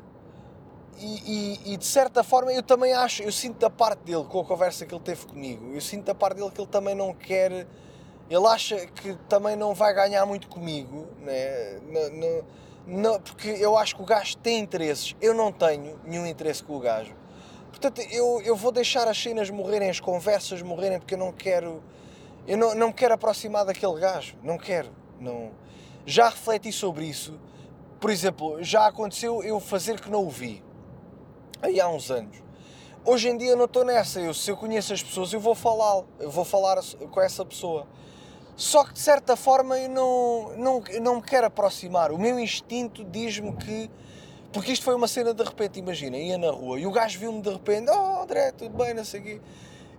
[0.98, 4.40] e, e, e, de certa forma eu também acho, eu sinto da parte dele, com
[4.40, 7.14] a conversa que ele teve comigo, eu sinto da parte dele que ele também não
[7.14, 7.66] quer,
[8.30, 11.80] ele acha que também não vai ganhar muito comigo, né?
[11.88, 12.44] não, não,
[12.86, 16.76] não, porque eu acho que o gajo tem interesses, eu não tenho nenhum interesse com
[16.76, 17.14] o gajo.
[17.70, 21.82] Portanto, eu, eu vou deixar as cenas morrerem, as conversas morrerem, porque eu não quero,
[22.46, 24.90] eu não, não me quero aproximar daquele gajo, não quero,
[25.22, 25.50] não.
[26.04, 27.38] Já refleti sobre isso,
[28.00, 30.62] por exemplo, já aconteceu eu fazer que não o vi
[31.62, 32.42] aí há uns anos.
[33.04, 34.20] Hoje em dia não estou nessa.
[34.20, 36.78] Eu, se eu conheço as pessoas, eu vou falar, eu vou falar
[37.10, 37.86] com essa pessoa.
[38.56, 42.12] Só que de certa forma eu não, não, não me quero aproximar.
[42.12, 43.90] O meu instinto diz-me que.
[44.52, 47.40] Porque isto foi uma cena de repente, imagina, ia na rua e o gajo viu-me
[47.40, 49.40] de repente, oh André, tudo bem, não sei o quê.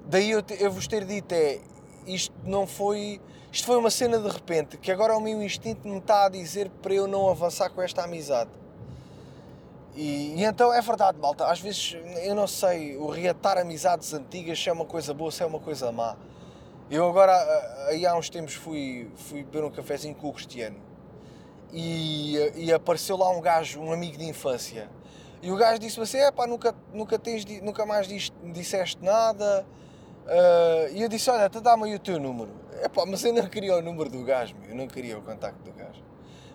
[0.06, 1.60] Daí eu, eu vos ter dito, é,
[2.06, 3.20] isto não foi.
[3.54, 6.72] Isto foi uma cena de repente, que agora o meu instinto me está a dizer
[6.82, 8.50] para eu não avançar com esta amizade.
[9.96, 11.46] E, e, então é verdade, malta.
[11.46, 15.44] Às vezes eu não sei, o reatar amizades antigas se é uma coisa boa, se
[15.44, 16.16] é uma coisa má.
[16.90, 17.32] Eu agora,
[17.90, 20.78] aí há uns tempos, fui, fui beber um cafezinho com o Cristiano
[21.72, 24.90] e, e apareceu lá um gajo, um amigo de infância.
[25.44, 28.08] E o gajo disse-me assim: é pá, nunca, nunca, tens, nunca mais
[28.52, 29.64] disseste nada.
[30.26, 32.63] Uh, e eu disse: olha, te dá-me aí o teu número.
[32.84, 35.64] É pá, mas eu não queria o número do gajo, eu não queria o contacto
[35.64, 36.04] do gajo.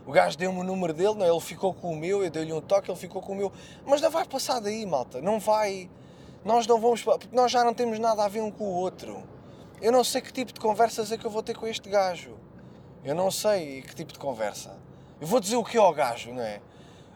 [0.07, 1.31] O gajo deu-me o número dele, não, é?
[1.31, 3.51] ele ficou com o meu, eu dei-lhe um toque, ele ficou com o meu.
[3.87, 5.22] Mas não vai passar daí, malta.
[5.22, 5.89] Não vai.
[6.45, 7.03] Nós não vamos.
[7.03, 9.22] Porque nós já não temos nada a ver um com o outro.
[9.81, 12.37] Eu não sei que tipo de conversas é que eu vou ter com este gajo.
[13.03, 14.76] Eu não sei que tipo de conversa.
[15.18, 16.61] Eu vou dizer o que ao gajo, não é?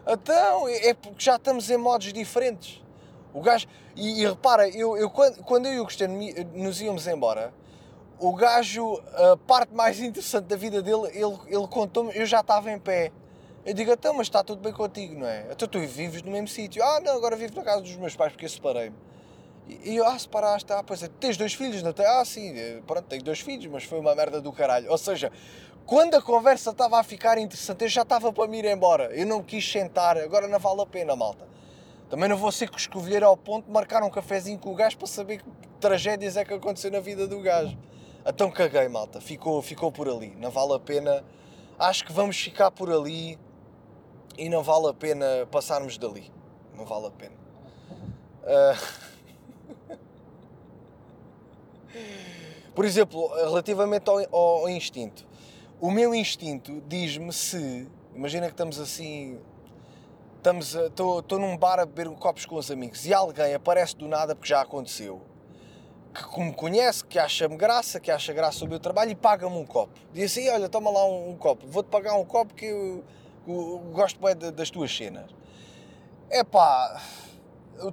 [0.07, 2.81] Então, é porque já estamos em modos diferentes.
[3.31, 3.67] O gajo.
[3.95, 6.19] E, e repara, eu, eu, quando, quando eu e o Cristiano
[6.55, 7.53] nos íamos embora,
[8.19, 12.71] o gajo, a parte mais interessante da vida dele, ele, ele contou-me, eu já estava
[12.71, 13.11] em pé.
[13.65, 15.47] Eu digo, então, mas está tudo bem contigo, não é?
[15.51, 16.83] Então tu vives no mesmo sítio.
[16.83, 18.95] Ah, não, agora vivo na casa dos meus pais porque eu separei-me.
[19.67, 22.05] E eu, ah, separaste, ah, pois é, tens dois filhos, não tem?
[22.05, 24.91] Ah, sim, eh, pronto, tenho dois filhos, mas foi uma merda do caralho.
[24.91, 25.31] Ou seja,
[25.85, 29.05] quando a conversa estava a ficar interessante, eu já estava para me ir embora.
[29.15, 31.47] Eu não quis sentar, agora não vale a pena, malta.
[32.09, 35.07] Também não vou ser coscovilheiro ao ponto de marcar um cafezinho com o gajo para
[35.07, 35.45] saber que
[35.79, 37.77] tragédias é que aconteceu na vida do gajo.
[38.25, 39.19] Então caguei, malta.
[39.19, 40.33] Ficou, ficou por ali.
[40.37, 41.23] Não vale a pena.
[41.77, 43.37] Acho que vamos ficar por ali
[44.37, 46.31] e não vale a pena passarmos dali.
[46.73, 47.35] Não vale a pena.
[48.43, 49.03] Uh...
[52.73, 55.27] por exemplo, relativamente ao, ao, instinto.
[55.81, 57.89] O meu instinto diz-me se.
[58.15, 59.37] Imagina que estamos assim.
[60.37, 64.35] Estamos, estou num bar a beber copos com os amigos e alguém aparece do nada
[64.35, 65.21] porque já aconteceu
[66.13, 69.65] que me conhece, que acha-me graça, que acha graça o meu trabalho e paga-me um
[69.65, 69.93] copo.
[70.13, 73.03] Diz assim: Olha, toma lá um, um copo, vou-te pagar um copo que eu,
[73.47, 75.29] eu, eu gosto bem das tuas cenas.
[76.29, 77.01] É pá,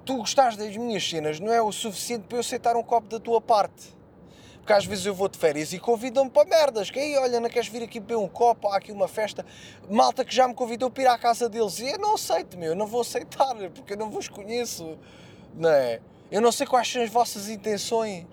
[0.05, 3.19] tu gostares das minhas cenas não é o suficiente para eu aceitar um copo da
[3.19, 3.99] tua parte.
[4.59, 6.91] Porque às vezes eu vou de férias e convidam-me para merdas.
[6.91, 8.67] Que aí, olha, não queres vir aqui beber um copo?
[8.67, 9.43] Há aqui uma festa.
[9.89, 11.79] Malta que já me convidou para ir à casa deles.
[11.79, 12.69] E eu não aceito, meu.
[12.69, 14.99] Eu não vou aceitar, porque eu não vos conheço.
[15.55, 15.99] Não é?
[16.31, 18.25] Eu não sei quais são as vossas intenções.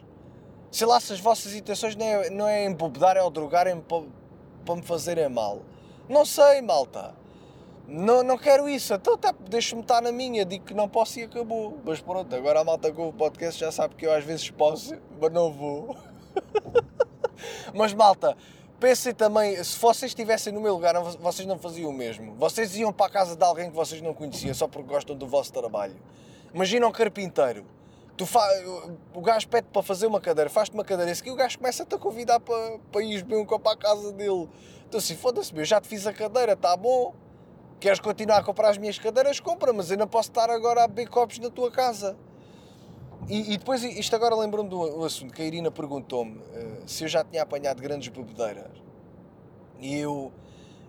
[0.70, 4.04] Sei lá se as vossas intenções não é, não é embobedar ou drogarem para,
[4.64, 5.62] para me fazerem mal.
[6.08, 7.12] Não sei, malta.
[7.88, 8.94] Não, não quero isso.
[8.94, 10.44] Então até deixo-me estar na minha.
[10.44, 11.76] Digo que não posso e acabou.
[11.84, 14.94] Mas pronto, agora a malta com o podcast já sabe que eu às vezes posso,
[15.20, 15.96] mas não vou.
[17.74, 18.36] mas malta,
[18.78, 22.36] pensem também, se vocês estivessem no meu lugar, vocês não faziam o mesmo.
[22.36, 25.26] Vocês iam para a casa de alguém que vocês não conheciam só porque gostam do
[25.26, 25.96] vosso trabalho.
[26.54, 27.64] Imagina um carpinteiro
[28.18, 28.40] Tu fa...
[29.14, 31.94] O gajo pede para fazer uma cadeira, faz-te uma cadeira, esse aqui o gajo começa-te
[31.94, 34.48] a convidar para, para ir beber um copo à casa dele.
[34.88, 37.14] Então assim, foda-se, eu já te fiz a cadeira, está bom.
[37.78, 39.38] Queres continuar a comprar as minhas cadeiras?
[39.38, 42.16] Compra, mas eu não posso estar agora a beber copos na tua casa.
[43.28, 47.08] E, e depois, isto agora lembrou-me do assunto que a Irina perguntou-me uh, se eu
[47.08, 48.72] já tinha apanhado grandes bebedeiras.
[49.78, 50.32] E eu,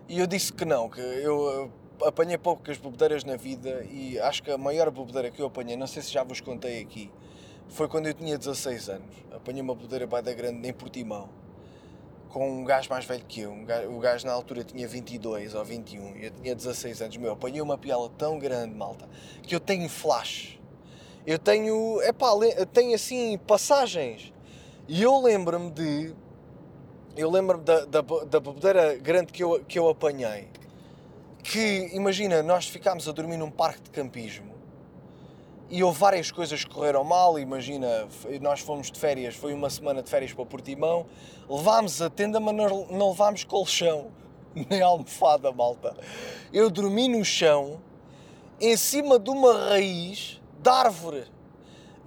[0.08, 1.70] e eu disse que não, que eu
[2.04, 5.86] apanhei poucas bebedeiras na vida e acho que a maior bebedeira que eu apanhei, não
[5.86, 7.10] sei se já vos contei aqui,
[7.68, 9.16] foi quando eu tinha 16 anos.
[9.32, 11.28] Apanhei uma bodeira da grande em Portimão
[12.30, 13.50] com um gajo mais velho que eu.
[13.50, 17.16] Um gajo, o gajo na altura tinha 22 ou 21 e eu tinha 16 anos.
[17.16, 19.08] Meu, apanhei uma piala tão grande, malta,
[19.42, 20.58] que eu tenho flash.
[21.26, 22.30] Eu tenho, é pá,
[22.72, 24.32] tenho assim passagens.
[24.88, 26.14] E eu lembro-me de.
[27.16, 30.48] Eu lembro-me da, da, da bebedeira grande que eu, que eu apanhei.
[31.42, 34.60] Que, imagina, nós ficámos a dormir num parque de campismo
[35.70, 37.38] e houve várias coisas que correram mal.
[37.38, 38.08] Imagina,
[38.40, 41.06] nós fomos de férias, foi uma semana de férias para Portimão,
[41.48, 44.08] levámos a tenda, mas não levámos colchão,
[44.68, 45.96] nem almofada, malta.
[46.52, 47.80] Eu dormi no chão
[48.60, 51.24] em cima de uma raiz de árvore.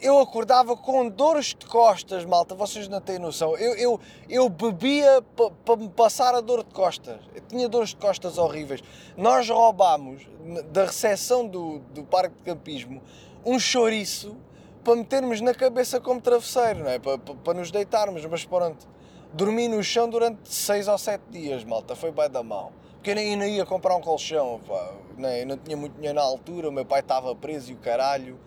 [0.04, 3.56] Eu acordava com dores de costas, malta, vocês não têm noção.
[3.56, 4.00] Eu, eu,
[4.30, 7.22] eu bebia para pa me passar a dor de costas.
[7.34, 8.82] Eu tinha dores de costas horríveis.
[9.16, 10.28] Nós roubámos
[10.74, 13.02] da recepção do, do parque de campismo
[13.46, 14.36] um chouriço
[14.84, 17.00] para metermos na cabeça como travesseiro, não é?
[17.00, 18.86] Para, para, para nos deitarmos, mas pronto.
[19.32, 22.74] Dormi no chão durante 6 ou 7 dias, malta, foi bem da mão.
[22.96, 24.96] Porque eu nem, ia comprar um colchão, pá.
[25.18, 27.78] Não, eu não tinha muito dinheiro na altura, o meu pai estava preso e o
[27.78, 28.38] caralho.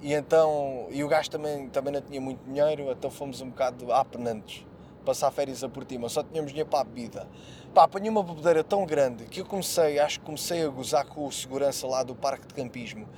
[0.00, 3.92] E então, e o gajo também, também não tinha muito dinheiro, então fomos um bocado
[3.92, 4.64] apenantes
[5.08, 7.26] passar férias a Portima, só tínhamos dinheiro para a bebida.
[7.72, 11.26] Pá, apanhei uma bebedeira tão grande que eu comecei, acho que comecei a gozar com
[11.26, 13.08] o segurança lá do parque de campismo.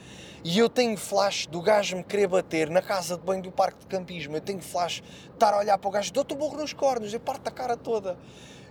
[0.44, 3.80] E eu tenho flash do gajo me querer bater na casa de banho do parque
[3.80, 4.36] de campismo.
[4.36, 7.12] Eu tenho flash de estar a olhar para o gajo, dou-te o burro nos cornos,
[7.12, 8.16] eu parto a cara toda.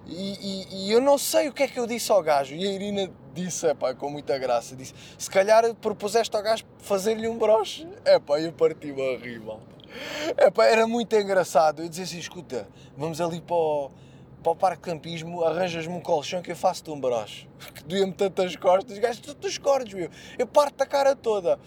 [0.06, 2.56] E, e, e, eu não sei o que é que eu disse ao gajo.
[2.56, 6.64] E a Irina disse, é pá, com muita graça, disse: se calhar propuseste ao gajo
[6.80, 7.88] fazer-lhe um broche.
[8.06, 9.64] É pá, eu parti-me a rir, malta.
[10.38, 11.84] É pá, era muito engraçado.
[11.84, 13.92] Eu dizia assim: escuta, vamos ali para o,
[14.42, 17.48] para o parque de campismo, arranjas-me um colchão que eu faço-te um broche.
[17.74, 18.98] Que doía-me tantas costas.
[18.98, 20.10] Gajo, tu, tu cordes, meu.
[20.38, 21.60] Eu parto a cara toda.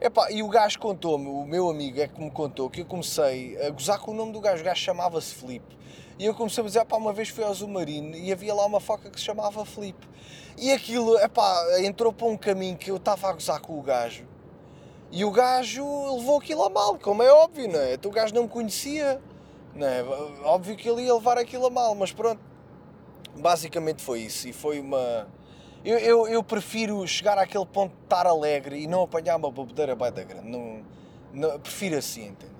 [0.00, 3.60] Epá, e o gajo contou-me, o meu amigo é que me contou, que eu comecei
[3.60, 4.62] a gozar com o nome do gajo.
[4.62, 5.79] O gajo chamava-se Felipe.
[6.20, 8.78] E eu comecei a dizer, pá, uma vez fui ao Zumarino e havia lá uma
[8.78, 10.06] foca que se chamava Felipe.
[10.58, 14.26] E aquilo, epá, entrou para um caminho que eu estava a gozar com o gajo.
[15.10, 15.82] E o gajo
[16.18, 17.98] levou aquilo a mal, como é óbvio, não é?
[18.04, 19.18] O gajo não me conhecia,
[19.74, 20.02] não é?
[20.44, 22.42] Óbvio que ele ia levar aquilo a mal, mas pronto.
[23.36, 24.46] Basicamente foi isso.
[24.46, 25.26] E foi uma.
[25.82, 29.96] Eu, eu, eu prefiro chegar àquele ponto de estar alegre e não apanhar uma bebedeira
[29.96, 30.50] bem da grande.
[30.50, 30.82] Não,
[31.32, 32.59] não, prefiro assim, entende?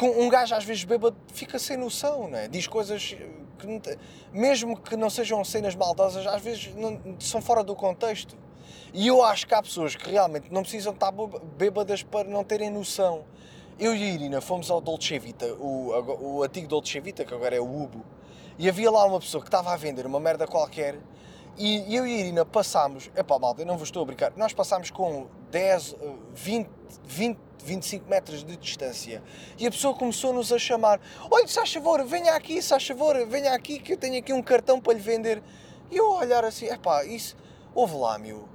[0.00, 2.48] Um gajo às vezes bêbado fica sem noção, não é?
[2.48, 3.14] Diz coisas
[3.58, 3.98] que,
[4.32, 8.36] mesmo que não sejam cenas maldosas, às vezes não, são fora do contexto.
[8.94, 11.12] E eu acho que há pessoas que realmente não precisam estar
[11.56, 13.24] bêbadas para não terem noção.
[13.78, 17.56] Eu e a Irina fomos ao Dolce Vita, o, o antigo Dolce Vita, que agora
[17.56, 18.04] é o Ubo,
[18.58, 20.98] e havia lá uma pessoa que estava a vender uma merda qualquer,
[21.56, 24.52] e eu e a Irina passámos, epá malta, eu não vos estou a brincar, nós
[24.52, 25.96] passámos com 10,
[26.34, 26.70] 20,
[27.04, 29.22] 20, 25 metros de distância,
[29.58, 31.00] e a pessoa começou-nos a chamar,
[31.30, 34.32] olha, se faz favor, venha aqui, se faz favor, venha aqui, que eu tenho aqui
[34.32, 35.42] um cartão para lhe vender.
[35.90, 37.36] E eu a olhar assim, epá, isso,
[37.74, 38.48] ouve lá, meu,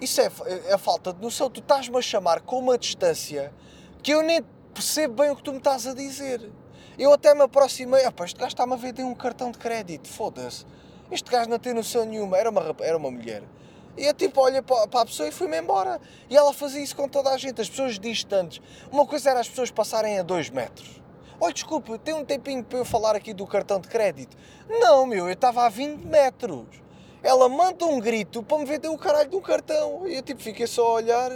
[0.00, 1.48] isso é, é, é falta de noção.
[1.48, 3.52] Tu estás-me a chamar com uma distância
[4.02, 4.42] que eu nem
[4.72, 6.50] percebo bem o que tu me estás a dizer.
[6.98, 8.06] Eu até me aproximei.
[8.06, 10.08] Opa, este gajo está-me a vender um cartão de crédito.
[10.08, 10.66] Foda-se.
[11.10, 12.36] Este gajo não tem noção nenhuma.
[12.36, 13.42] Era uma, era uma mulher.
[13.96, 16.00] E eu tipo, olha para, a pessoa e fui-me embora.
[16.28, 18.60] E ela fazia isso com toda a gente, as pessoas distantes.
[18.90, 21.02] Uma coisa era as pessoas passarem a 2 metros.
[21.40, 24.36] Olha, desculpe, tem um tempinho para eu falar aqui do cartão de crédito.
[24.68, 26.84] Não, meu, eu estava a 20 metros
[27.24, 30.06] ela manda um grito para me vender o caralho de um cartão.
[30.06, 31.32] E eu tipo fiquei só a olhar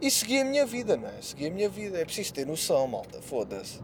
[0.00, 1.20] e segui a minha vida, não é?
[1.20, 1.98] Segui a minha vida.
[1.98, 3.20] É preciso ter noção, malta.
[3.20, 3.80] Foda-se.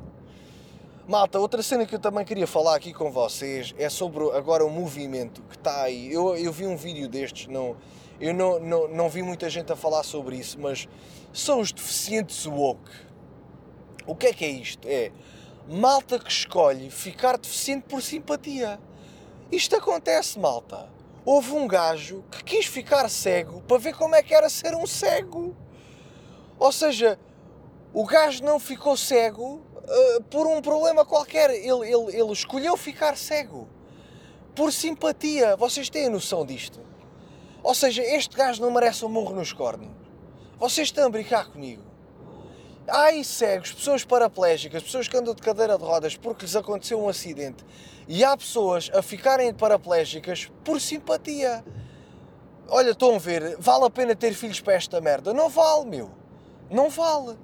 [1.09, 4.71] Malta, outra cena que eu também queria falar aqui com vocês é sobre agora o
[4.71, 6.13] movimento que está aí.
[6.13, 7.77] Eu, eu vi um vídeo destes, não,
[8.23, 10.89] eu não, não, não vi muita gente a falar sobre isso, mas
[11.33, 12.91] são os deficientes woke.
[14.07, 14.89] O que é que é isto?
[14.89, 15.13] É
[15.69, 18.81] malta que escolhe ficar deficiente por simpatia.
[19.51, 20.91] Isto acontece, malta
[21.25, 24.87] houve um gajo que quis ficar cego para ver como é que era ser um
[24.87, 25.57] cego.
[26.59, 27.19] Ou seja,
[27.93, 31.51] o gajo não ficou cego uh, por um problema qualquer.
[31.51, 33.69] Ele, ele, ele escolheu ficar cego.
[34.55, 35.57] Por simpatia.
[35.57, 36.81] Vocês têm noção disto?
[37.63, 39.89] Ou seja, este gajo não merece um morro nos cornos.
[40.59, 41.83] Vocês estão a brincar comigo.
[42.89, 47.01] Há aí cegos, pessoas paraplégicas, pessoas que andam de cadeira de rodas porque lhes aconteceu
[47.01, 47.65] um acidente.
[48.09, 51.65] E há pessoas a ficarem paraplégicas por simpatia.
[52.69, 55.33] Olha, estão a ver, vale a pena ter filhos para esta merda?
[55.33, 56.11] Não vale, meu.
[56.69, 57.39] Não vale.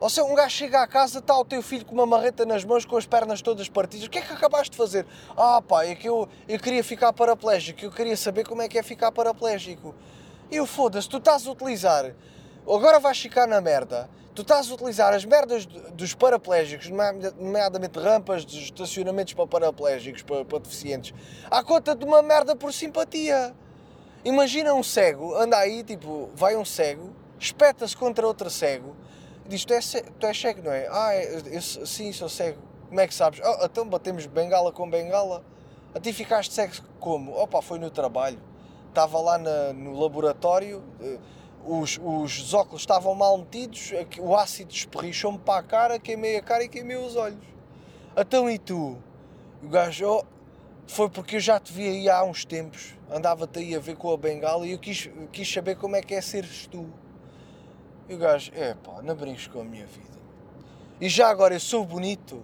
[0.00, 2.64] Ou seja, um gajo chega à casa, está o teu filho com uma marreta nas
[2.64, 4.06] mãos, com as pernas todas partidas.
[4.06, 5.04] O que é que acabaste de fazer?
[5.36, 7.84] Ah, pá, é que eu, eu queria ficar paraplégico.
[7.84, 9.94] Eu queria saber como é que é ficar paraplégico.
[10.50, 12.14] Eu foda-se, tu estás a utilizar.
[12.62, 18.46] Agora vais ficar na merda tu estás a utilizar as merdas dos paraplégicos, nomeadamente rampas
[18.46, 21.12] de estacionamentos para paraplégicos, para, para deficientes,
[21.50, 23.52] à conta de uma merda por simpatia.
[24.24, 28.94] Imagina um cego, anda aí, tipo, vai um cego, espeta-se contra outro cego,
[29.48, 30.86] diz: tu és, cego, tu és cego, não é?
[30.90, 32.58] Ah, é, eu, sim, sou cego.
[32.88, 33.40] Como é que sabes?
[33.44, 35.44] Oh, então batemos bengala com bengala.
[35.94, 37.32] A ti ficaste cego como?
[37.32, 38.38] Opa, foi no trabalho.
[38.88, 41.18] Estava lá na, no laboratório eh,
[41.68, 46.64] os, os óculos estavam mal metidos, o ácido esperrichou-me para a cara, queimei a cara
[46.64, 47.44] e queimei os olhos.
[48.16, 48.96] Então e tu?
[49.62, 50.24] O gajo, oh,
[50.86, 54.10] foi porque eu já te vi aí há uns tempos, andava-te aí a ver com
[54.12, 56.88] a bengala e eu quis, quis saber como é que é seres tu.
[58.08, 60.18] E o gajo, é pá, não brinques com a minha vida.
[61.00, 62.42] E já agora eu sou bonito?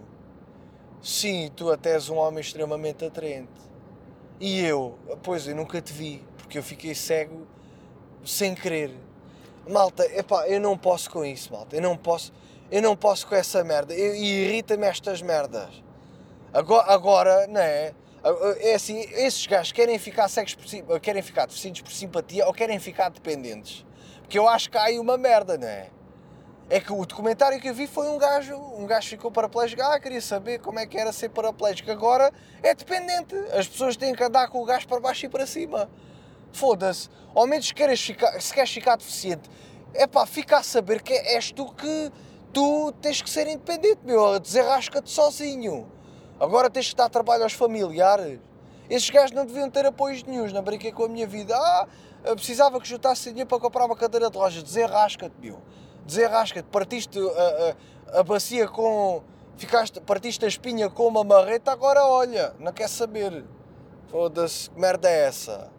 [1.01, 3.49] Sim, tu até és um homem extremamente atraente.
[4.39, 7.47] E eu, pois eu nunca te vi, porque eu fiquei cego
[8.23, 8.91] sem querer.
[9.67, 11.75] Malta, epá, eu não posso com isso, malta.
[11.75, 12.31] Eu não posso,
[12.71, 13.93] eu não posso com essa merda.
[13.93, 15.83] E irrita-me estas merdas.
[16.53, 17.93] Agora, agora, não é?
[18.59, 22.79] É assim, esses gajos querem ficar cegos por, querem ficar deficientes por simpatia ou querem
[22.79, 23.84] ficar dependentes.
[24.25, 25.89] Porque eu acho que há aí uma merda, não é?
[26.67, 29.99] É que o documentário que eu vi foi um gajo, um gajo ficou paraplégico, ah,
[29.99, 31.91] queria saber como é que era ser paraplégico.
[31.91, 33.35] Agora é dependente.
[33.55, 35.87] As pessoas têm que andar com o gajo para baixo e para cima.
[36.51, 37.07] Foda-se.
[37.35, 39.47] Ao menos se queres ficar, se queres ficar deficiente,
[39.93, 42.11] é pá, fica a saber que és tu que
[42.51, 44.39] tu tens que ser independente, meu.
[44.39, 45.87] Desenrasca-te sozinho.
[46.39, 48.39] Agora tens que dar trabalho aos familiares.
[48.89, 51.55] Esses gajos não deviam ter apoios nenhums, não brinquei com a minha vida.
[51.55, 51.87] Ah,
[52.33, 54.63] precisava que juntasse dinheiro para comprar uma cadeira de loja.
[54.63, 55.61] Desenrasca-te, meu.
[56.05, 56.67] Desenrasca-te.
[56.69, 59.21] Partiste a, a, a, bacia com.
[59.57, 63.45] Ficaste, partiste a espinha com uma marreta, agora olha, não quer saber.
[64.07, 65.71] Foda-se, que merda é essa?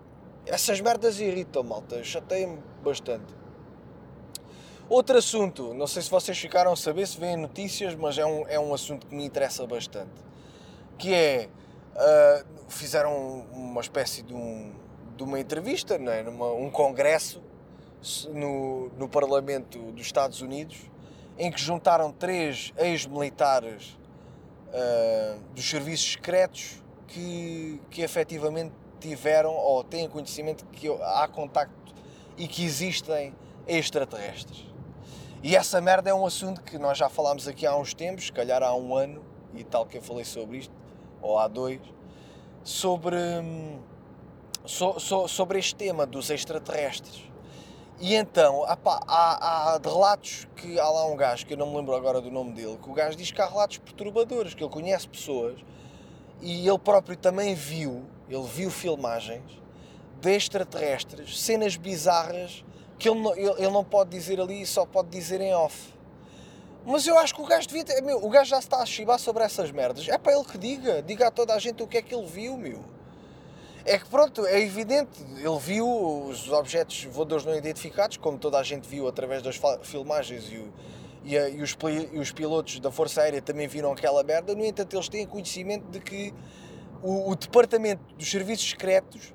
[0.46, 2.02] Essas merdas irritam, malta.
[2.02, 3.34] Chateiam-me bastante.
[4.88, 8.46] Outro assunto, não sei se vocês ficaram a saber, se vêem notícias, mas é um,
[8.46, 10.26] é um assunto que me interessa bastante
[10.96, 11.48] que é
[11.94, 14.72] uh, fizeram uma espécie de, um,
[15.16, 16.22] de uma entrevista, não é?
[16.22, 17.42] Numa, um congresso
[18.32, 20.78] no, no Parlamento dos Estados Unidos
[21.38, 23.98] em que juntaram três ex-militares
[24.68, 31.94] uh, dos serviços secretos que, que efetivamente tiveram ou têm conhecimento que há contacto
[32.36, 33.34] e que existem
[33.66, 34.64] extraterrestres.
[35.42, 38.32] E essa merda é um assunto que nós já falámos aqui há uns tempos, se
[38.32, 39.22] calhar há um ano
[39.54, 40.74] e tal que eu falei sobre isto,
[41.20, 41.80] ou há dois,
[42.64, 43.16] sobre,
[44.66, 47.22] so, so, sobre este tema dos extraterrestres.
[47.98, 51.76] E então, apá, há, há relatos que há lá um gajo, que eu não me
[51.76, 54.70] lembro agora do nome dele, que o gajo diz que há relatos perturbadores, que ele
[54.70, 55.58] conhece pessoas
[56.42, 59.62] e ele próprio também viu, ele viu filmagens
[60.20, 62.64] de extraterrestres, cenas bizarras
[62.98, 65.94] que ele não, ele, ele não pode dizer ali, só pode dizer em off.
[66.84, 68.00] Mas eu acho que o gajo devia ter.
[68.00, 70.08] Meu, o gajo já está a chibar sobre essas merdas.
[70.08, 71.02] É para ele que diga.
[71.02, 72.95] Diga a toda a gente o que é que ele viu, meu.
[73.88, 75.22] É que pronto, é evidente.
[75.36, 75.88] Ele viu
[76.26, 80.72] os objetos voadores não identificados, como toda a gente viu através das filmagens e, o,
[81.24, 81.76] e, a, e, os,
[82.12, 84.56] e os pilotos da Força Aérea também viram aquela merda.
[84.56, 86.34] No entanto, eles têm conhecimento de que
[87.00, 89.32] o, o Departamento dos Serviços Secretos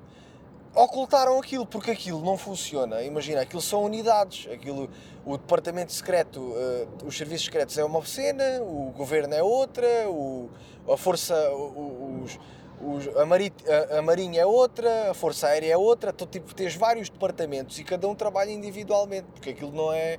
[0.74, 3.02] ocultaram aquilo, porque aquilo não funciona.
[3.02, 4.52] Imagina, aquilo são unidades.
[4.52, 4.90] Aquilo,
[5.24, 10.50] o departamento secreto, uh, os serviços secretos é uma cena, o governo é outra, o,
[10.86, 12.38] a força, os,
[13.16, 16.10] a, a, a, marinha é outra, a força aérea é outra.
[16.10, 20.18] Então, tipo, tens vários departamentos e cada um trabalha individualmente, porque aquilo não é,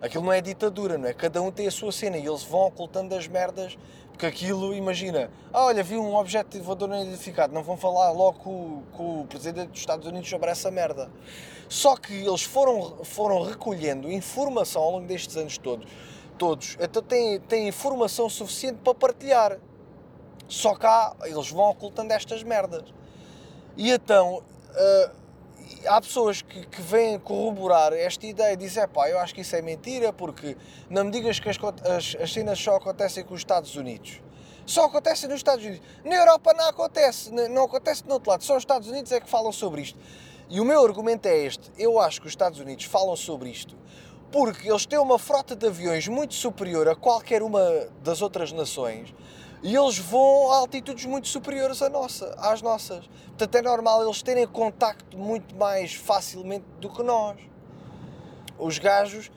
[0.00, 1.12] aquilo não é ditadura, não é?
[1.12, 3.76] Cada um tem a sua cena e eles vão ocultando as merdas
[4.14, 8.38] porque aquilo, imagina, ah, olha, vi um objeto voador não identificado, não vão falar logo
[8.38, 11.10] com, com, o presidente dos Estados Unidos sobre essa merda.
[11.68, 15.90] Só que eles foram, foram recolhendo informação ao longo destes anos todos,
[16.38, 19.58] todos então têm, têm informação suficiente para partilhar.
[20.48, 22.84] Só há, eles vão ocultando estas merdas.
[23.76, 25.10] E então, uh,
[25.86, 29.56] há pessoas que, que vêm corroborar esta ideia e dizem, pá, eu acho que isso
[29.56, 30.56] é mentira, porque
[30.88, 34.20] não me digas que as, as, as cenas só acontecem com os Estados Unidos.
[34.66, 35.86] Só acontece nos Estados Unidos.
[36.04, 38.42] Na Europa não acontece, não acontece no outro lado.
[38.42, 39.98] Só os Estados Unidos é que falam sobre isto.
[40.48, 41.70] E o meu argumento é este.
[41.76, 43.76] Eu acho que os Estados Unidos falam sobre isto
[44.34, 49.14] porque eles têm uma frota de aviões muito superior a qualquer uma das outras nações
[49.64, 53.08] e eles vão a altitudes muito superiores à nossa, às nossas.
[53.28, 57.40] Portanto, é normal eles terem contacto muito mais facilmente do que nós.
[58.58, 59.32] Os gajos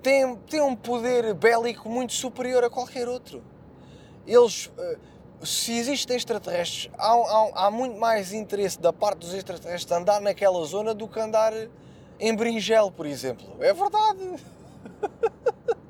[0.00, 3.42] têm, têm um poder bélico muito superior a qualquer outro.
[4.24, 4.98] Eles, eh,
[5.42, 10.64] se existem extraterrestres, há, há, há muito mais interesse da parte dos extraterrestres andar naquela
[10.64, 11.52] zona do que andar
[12.20, 13.56] em Bringel, por exemplo.
[13.58, 14.36] É verdade.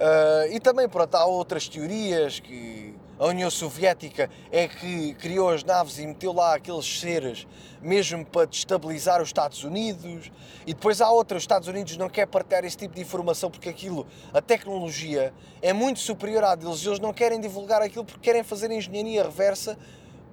[0.00, 5.62] Uh, e também, pronto, há outras teorias que a União Soviética é que criou as
[5.62, 7.46] naves e meteu lá aqueles seres
[7.82, 10.32] mesmo para destabilizar os Estados Unidos.
[10.66, 13.68] E depois há outras, os Estados Unidos não quer partilhar esse tipo de informação porque
[13.68, 16.82] aquilo, a tecnologia é muito superior à deles.
[16.86, 19.76] Eles não querem divulgar aquilo porque querem fazer engenharia reversa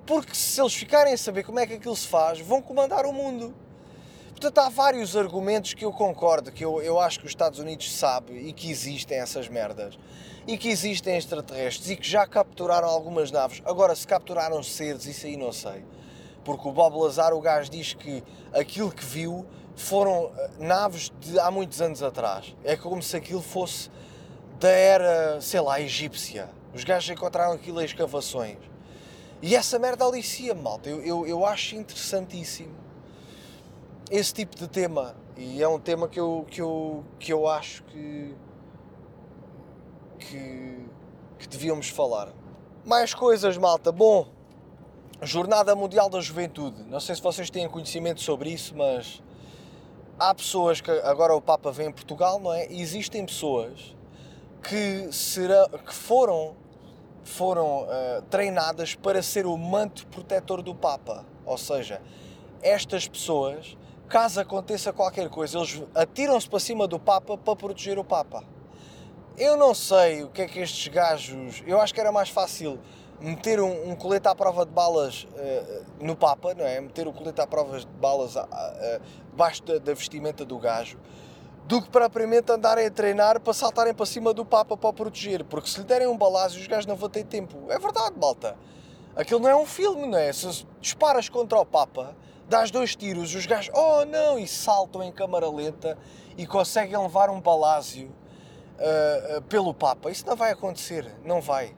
[0.06, 3.12] porque se eles ficarem a saber como é que aquilo se faz, vão comandar o
[3.12, 3.54] mundo.
[4.40, 7.92] Portanto, há vários argumentos que eu concordo, que eu, eu acho que os Estados Unidos
[7.92, 9.98] sabem e que existem essas merdas.
[10.46, 13.64] E que existem extraterrestres e que já capturaram algumas naves.
[13.66, 15.84] Agora, se capturaram seres, isso aí não sei.
[16.46, 18.24] Porque o Bob Lazar, o gajo, diz que
[18.54, 19.44] aquilo que viu
[19.76, 22.56] foram eh, naves de há muitos anos atrás.
[22.64, 23.90] É como se aquilo fosse
[24.60, 26.48] da era, sei lá, egípcia.
[26.76, 28.60] Os gajos encontraram aquilo em escavações.
[29.42, 30.88] E essa merda alicia-me, malta.
[30.88, 32.77] Eu, eu, eu acho interessantíssimo
[34.10, 35.16] esse tipo de tema.
[35.36, 38.36] E é um tema que eu, que eu, que eu acho que,
[40.20, 40.86] que,
[41.40, 42.30] que devíamos falar.
[42.86, 43.92] Mais coisas, malta.
[43.92, 44.28] Bom,
[45.22, 46.84] Jornada Mundial da Juventude.
[46.84, 49.22] Não sei se vocês têm conhecimento sobre isso, mas
[50.18, 52.72] há pessoas que agora o Papa vem em Portugal, não é?
[52.72, 53.96] E existem pessoas
[54.62, 56.56] que, serão, que foram,
[57.24, 61.26] foram uh, treinadas para ser o manto protetor do Papa.
[61.46, 62.02] Ou seja,
[62.62, 63.78] estas pessoas,
[64.08, 68.44] caso aconteça qualquer coisa, eles atiram-se para cima do Papa para proteger o Papa.
[69.38, 71.64] Eu não sei o que é que estes gajos.
[71.68, 72.80] Eu acho que era mais fácil
[73.20, 76.80] meter um, um colete à prova de balas uh, no Papa, não é?
[76.82, 80.98] Meter o colete à prova de balas uh, uh, debaixo da, da vestimenta do gajo
[81.68, 85.44] do que propriamente andarem a treinar para saltarem para cima do Papa para o proteger.
[85.44, 87.58] Porque se lhe derem um balazo, os gajos não vão ter tempo.
[87.68, 88.56] É verdade, malta.
[89.18, 90.32] Aquilo não é um filme, não é?
[90.32, 92.16] Se disparas contra o Papa,
[92.48, 95.98] dás dois tiros, os gajos, oh não, e saltam em câmara lenta
[96.38, 100.10] e conseguem levar um balásio uh, uh, pelo Papa.
[100.12, 101.76] Isso não vai acontecer, não vai.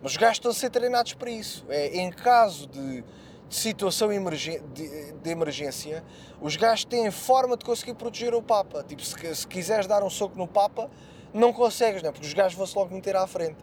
[0.00, 1.64] Mas os gajos estão a ser treinados para isso.
[1.68, 3.04] É, em caso de
[3.52, 6.02] de situação de, de, emergência,
[6.40, 8.82] os gajos têm forma de conseguir proteger o Papa.
[8.82, 10.90] Tipo, se, se quiseres dar um soco no Papa,
[11.34, 12.12] não consegues, não?
[12.12, 13.58] porque os gajos vão-se logo meter à frente.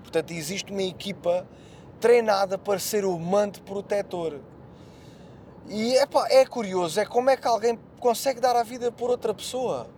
[0.00, 1.44] Portanto, existe uma equipa
[1.98, 4.38] treinada para ser o manto protetor.
[5.68, 9.34] E epá, é curioso, é como é que alguém consegue dar a vida por outra
[9.34, 9.88] pessoa.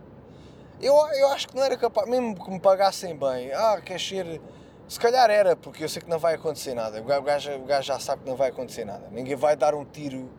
[0.80, 4.40] Eu, eu acho que não era capaz, mesmo que me pagassem bem, ah, quer ser
[4.88, 6.98] se calhar era, porque eu sei que não vai acontecer nada.
[7.02, 9.06] O gajo, o gajo já sabe que não vai acontecer nada.
[9.10, 10.30] Ninguém vai dar um tiro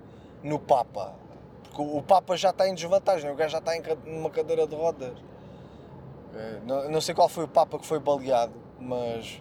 [0.42, 1.14] no Papa.
[1.64, 3.30] Porque o Papa já está em desvantagem.
[3.30, 5.16] O gajo já está em numa cadeira de rodas.
[6.34, 9.40] É, não, não sei qual foi o Papa que foi baleado, mas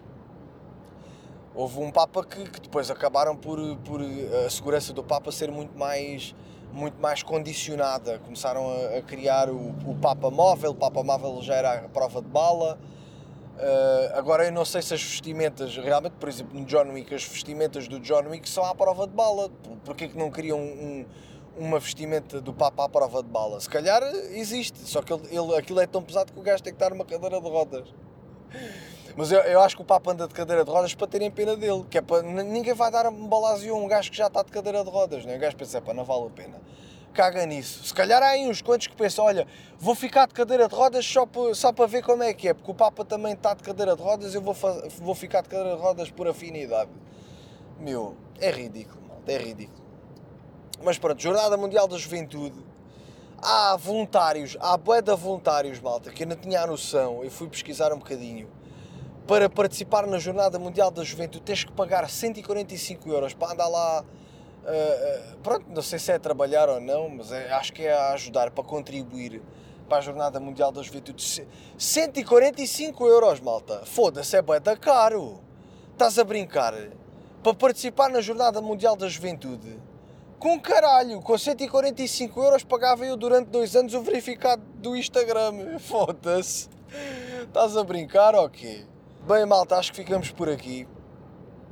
[1.59, 4.01] houve um Papa que, que, depois acabaram por, por
[4.47, 6.33] a segurança do Papa ser muito mais,
[6.73, 8.21] muito mais condicionada.
[8.21, 12.23] Começaram a, a criar o, o, Papa móvel, o Papa móvel já era a prova
[12.23, 12.79] de bala.
[13.57, 17.25] Uh, agora eu não sei se as vestimentas, realmente, por exemplo, no John Wick, as
[17.25, 19.51] vestimentas do John Wick são à prova de bala.
[19.85, 21.05] Porquê que não criam um,
[21.57, 23.59] uma vestimenta do Papa à prova de bala?
[23.61, 24.01] Se calhar
[24.31, 26.91] existe, só que ele, ele, aquilo é tão pesado que o gajo tem que estar
[26.91, 27.93] numa cadeira de rodas.
[29.17, 31.57] Mas eu, eu, acho que o Papa anda de cadeira de rodas para terem pena
[31.57, 34.43] dele, que é para ninguém vai dar um balásio a um gajo que já está
[34.43, 35.37] de cadeira de rodas, né?
[35.37, 36.59] o gajo pensa, não vale a pena
[37.19, 37.85] caga nisso.
[37.85, 39.45] Se calhar há aí uns quantos que pensam, olha,
[39.77, 42.71] vou ficar de cadeira de rodas só só para ver como é que é, porque
[42.71, 44.55] o Papa também está de cadeira de rodas, eu vou,
[45.01, 46.91] vou ficar de cadeira de rodas por afinidade.
[47.81, 49.85] Meu, é ridículo, malta, é ridículo.
[50.85, 52.55] Mas pronto, Jornada Mundial da Juventude.
[53.41, 57.49] Há voluntários, há bué de voluntários, malta, que eu não tinha a noção, eu fui
[57.49, 58.49] pesquisar um bocadinho.
[59.27, 64.05] Para participar na Jornada Mundial da Juventude tens que pagar 145 euros para andar lá
[64.69, 68.13] Uh, pronto, não sei se é trabalhar ou não, mas é, acho que é a
[68.13, 69.41] ajudar para contribuir
[69.89, 71.49] para a Jornada Mundial da Juventude.
[71.79, 73.81] 145 euros, malta.
[73.87, 75.41] Foda-se, é bem da caro.
[75.93, 76.75] Estás a brincar?
[77.43, 79.81] Para participar na Jornada Mundial da Juventude.
[80.39, 85.81] Com caralho, com 145 euros pagava eu durante dois anos o verificado do Instagram.
[85.81, 86.69] Foda-se.
[87.43, 88.85] Estás a brincar ou quê?
[89.27, 90.87] Bem, malta, acho que ficamos por aqui.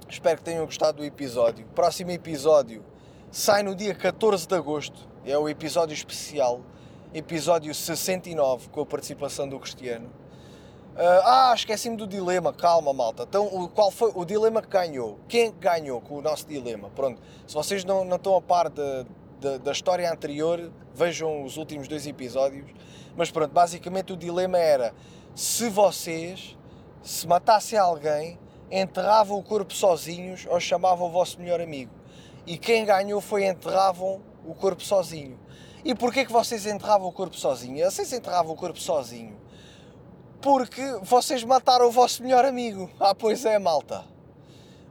[0.08, 1.64] Espero que tenham gostado do episódio.
[1.76, 2.84] Próximo episódio
[3.30, 5.08] sai no dia 14 de agosto.
[5.24, 6.60] É o episódio especial,
[7.14, 10.10] episódio 69, com a participação do Cristiano.
[10.96, 12.54] Uh, ah, esqueci-me do dilema.
[12.54, 13.24] Calma, malta.
[13.24, 15.18] Então, o, qual foi o dilema que ganhou?
[15.28, 16.88] Quem ganhou com o nosso dilema?
[16.96, 19.04] Pronto, se vocês não, não estão a par da,
[19.38, 22.64] da, da história anterior, vejam os últimos dois episódios.
[23.14, 24.94] Mas pronto, basicamente o dilema era
[25.34, 26.56] se vocês
[27.02, 28.38] se matassem alguém
[28.70, 31.92] enterravam o corpo sozinhos ou chamavam o vosso melhor amigo.
[32.46, 35.38] E quem ganhou foi enterravam o corpo sozinho.
[35.84, 37.84] E porquê que vocês enterravam o corpo sozinho?
[37.84, 39.44] Vocês enterravam o corpo sozinho
[40.46, 42.88] porque vocês mataram o vosso melhor amigo.
[43.00, 44.04] Ah, pois é, malta.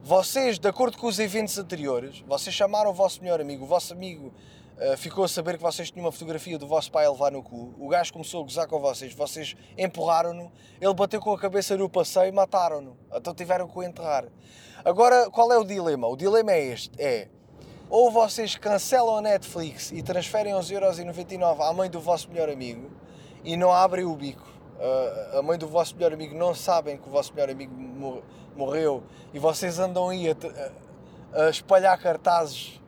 [0.03, 3.93] Vocês, de acordo com os eventos anteriores, vocês chamaram o vosso melhor amigo, o vosso
[3.93, 4.34] amigo
[4.78, 7.41] uh, ficou a saber que vocês tinham uma fotografia do vosso pai a levar no
[7.41, 10.51] cu, o gajo começou a gozar com vocês, vocês empurraram-no,
[10.82, 12.97] ele bateu com a cabeça no passeio e mataram-no.
[13.14, 14.26] Então tiveram que o enterrar.
[14.84, 16.06] Agora, qual é o dilema?
[16.06, 17.30] O dilema é este: é
[17.89, 22.91] Ou vocês cancelam a Netflix e transferem 11,99€ à mãe do vosso melhor amigo
[23.41, 24.55] e não abrem o bico.
[25.38, 27.74] A mãe do vosso melhor amigo não sabem que o vosso melhor amigo
[28.56, 29.04] morreu
[29.34, 32.82] e vocês andam aí a, a espalhar cartazes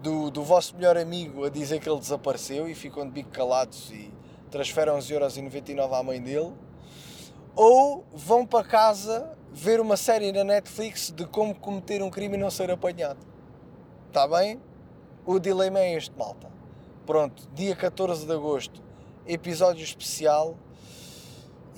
[0.00, 3.90] do, do vosso melhor amigo a dizer que ele desapareceu e ficam de bico calados
[3.90, 4.12] e
[4.50, 6.52] transferem 11,99€ à mãe dele.
[7.56, 12.40] Ou vão para casa ver uma série na Netflix de como cometer um crime e
[12.40, 13.18] não ser apanhado.
[14.06, 14.60] Está bem?
[15.26, 16.48] O dilema é este, malta.
[17.04, 18.80] Pronto, dia 14 de agosto,
[19.26, 20.56] episódio especial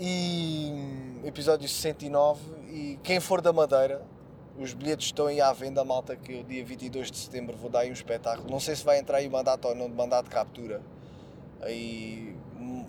[0.01, 0.73] e
[1.25, 2.41] episódio 69
[2.71, 4.03] e quem for da Madeira
[4.59, 7.81] os bilhetes estão aí à venda, malta, que o dia 22 de setembro vou dar
[7.81, 8.51] aí um espetáculo.
[8.51, 10.83] Não sei se vai entrar aí uma data ou não de mandato de captura.
[11.63, 12.37] Aí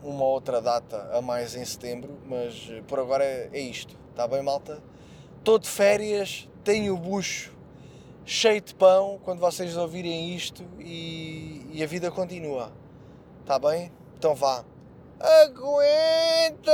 [0.03, 3.95] uma outra data a mais em setembro, mas por agora é, é isto.
[4.09, 4.81] Está bem, malta?
[5.37, 7.55] Estou de férias, tenho o bucho
[8.25, 12.71] cheio de pão quando vocês ouvirem isto e, e a vida continua.
[13.41, 13.91] Está bem?
[14.17, 14.63] Então vá.
[15.23, 16.73] Aguenta!